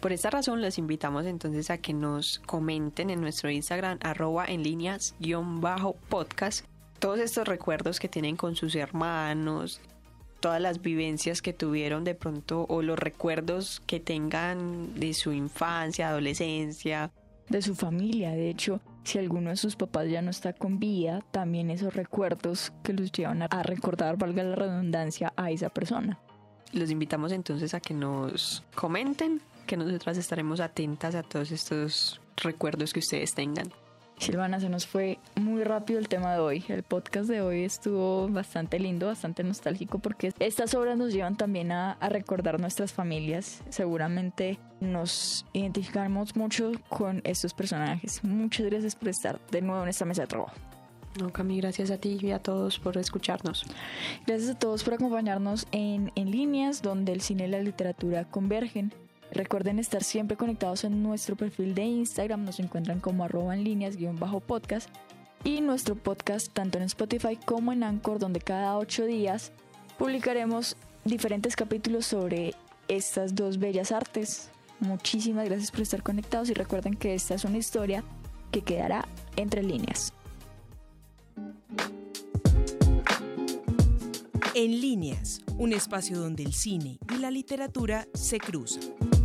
Por 0.00 0.12
esta 0.12 0.30
razón 0.30 0.60
los 0.60 0.78
invitamos 0.78 1.26
entonces 1.26 1.70
a 1.70 1.78
que 1.78 1.92
nos 1.92 2.38
comenten 2.40 3.10
en 3.10 3.20
nuestro 3.20 3.50
Instagram 3.50 3.98
arroba 4.02 4.44
en 4.46 4.62
líneas 4.62 5.14
guion 5.18 5.60
bajo 5.60 5.96
podcast 6.08 6.64
todos 6.98 7.18
estos 7.18 7.48
recuerdos 7.48 7.98
que 7.98 8.08
tienen 8.08 8.36
con 8.36 8.56
sus 8.56 8.74
hermanos, 8.74 9.80
todas 10.40 10.60
las 10.60 10.80
vivencias 10.80 11.42
que 11.42 11.52
tuvieron 11.52 12.04
de 12.04 12.14
pronto 12.14 12.66
o 12.68 12.82
los 12.82 12.98
recuerdos 12.98 13.82
que 13.86 14.00
tengan 14.00 14.94
de 14.98 15.14
su 15.14 15.32
infancia, 15.32 16.08
adolescencia. 16.08 17.10
De 17.48 17.62
su 17.62 17.74
familia, 17.74 18.30
de 18.30 18.50
hecho, 18.50 18.80
si 19.06 19.18
alguno 19.18 19.50
de 19.50 19.56
sus 19.56 19.76
papás 19.76 20.08
ya 20.08 20.20
no 20.20 20.30
está 20.30 20.52
con 20.52 20.78
vida, 20.78 21.20
también 21.30 21.70
esos 21.70 21.94
recuerdos 21.94 22.72
que 22.82 22.92
los 22.92 23.12
llevan 23.12 23.42
a 23.42 23.62
recordar, 23.62 24.16
valga 24.16 24.42
la 24.42 24.56
redundancia, 24.56 25.32
a 25.36 25.50
esa 25.50 25.68
persona. 25.68 26.18
Los 26.72 26.90
invitamos 26.90 27.32
entonces 27.32 27.72
a 27.74 27.80
que 27.80 27.94
nos 27.94 28.64
comenten, 28.74 29.40
que 29.66 29.76
nosotras 29.76 30.18
estaremos 30.18 30.60
atentas 30.60 31.14
a 31.14 31.22
todos 31.22 31.52
estos 31.52 32.20
recuerdos 32.36 32.92
que 32.92 32.98
ustedes 32.98 33.34
tengan. 33.34 33.70
Silvana, 34.18 34.58
se 34.60 34.68
nos 34.68 34.86
fue 34.86 35.18
muy 35.34 35.62
rápido 35.62 35.98
el 35.98 36.08
tema 36.08 36.32
de 36.32 36.40
hoy. 36.40 36.64
El 36.68 36.82
podcast 36.82 37.28
de 37.28 37.42
hoy 37.42 37.64
estuvo 37.64 38.28
bastante 38.28 38.78
lindo, 38.78 39.06
bastante 39.06 39.44
nostálgico, 39.44 39.98
porque 39.98 40.32
estas 40.38 40.74
obras 40.74 40.96
nos 40.96 41.12
llevan 41.12 41.36
también 41.36 41.70
a, 41.70 41.98
recordar 42.08 42.58
nuestras 42.58 42.92
familias. 42.92 43.62
Seguramente 43.68 44.58
nos 44.80 45.44
identificamos 45.52 46.34
mucho 46.34 46.72
con 46.88 47.20
estos 47.24 47.52
personajes. 47.52 48.24
Muchas 48.24 48.66
gracias 48.66 48.96
por 48.96 49.08
estar 49.08 49.40
de 49.50 49.60
nuevo 49.60 49.82
en 49.82 49.88
esta 49.90 50.04
mesa 50.04 50.22
de 50.22 50.28
trabajo. 50.28 50.54
No, 51.20 51.32
Cami, 51.32 51.60
gracias 51.60 51.90
a 51.90 51.98
ti 51.98 52.18
y 52.20 52.30
a 52.30 52.38
todos 52.38 52.78
por 52.78 52.96
escucharnos. 52.98 53.64
Gracias 54.26 54.50
a 54.50 54.58
todos 54.58 54.82
por 54.82 54.94
acompañarnos 54.94 55.66
en, 55.72 56.10
en 56.14 56.30
líneas 56.30 56.82
donde 56.82 57.12
el 57.12 57.20
cine 57.20 57.46
y 57.46 57.50
la 57.50 57.60
literatura 57.60 58.24
convergen. 58.24 58.92
Recuerden 59.32 59.78
estar 59.78 60.02
siempre 60.02 60.36
conectados 60.36 60.84
en 60.84 61.02
nuestro 61.02 61.36
perfil 61.36 61.74
de 61.74 61.84
Instagram, 61.84 62.44
nos 62.44 62.60
encuentran 62.60 63.00
como 63.00 63.24
arroba 63.24 63.54
en 63.54 63.64
líneas 63.64 63.96
guion 63.96 64.18
bajo 64.18 64.40
podcast 64.40 64.88
y 65.44 65.60
nuestro 65.60 65.94
podcast 65.94 66.52
tanto 66.52 66.78
en 66.78 66.84
Spotify 66.84 67.36
como 67.36 67.72
en 67.72 67.82
Anchor 67.82 68.18
donde 68.18 68.40
cada 68.40 68.76
ocho 68.78 69.04
días 69.04 69.52
publicaremos 69.98 70.76
diferentes 71.04 71.56
capítulos 71.56 72.06
sobre 72.06 72.54
estas 72.88 73.34
dos 73.34 73.58
bellas 73.58 73.92
artes. 73.92 74.50
Muchísimas 74.80 75.46
gracias 75.46 75.70
por 75.70 75.80
estar 75.80 76.02
conectados 76.02 76.50
y 76.50 76.54
recuerden 76.54 76.94
que 76.94 77.14
esta 77.14 77.34
es 77.34 77.44
una 77.44 77.58
historia 77.58 78.04
que 78.50 78.62
quedará 78.62 79.06
entre 79.36 79.62
líneas. 79.62 80.12
En 84.54 84.80
líneas, 84.80 85.42
un 85.58 85.72
espacio 85.72 86.18
donde 86.18 86.42
el 86.42 86.54
cine 86.54 86.98
y 87.14 87.18
la 87.18 87.30
literatura 87.30 88.06
se 88.14 88.38
cruzan. 88.38 89.15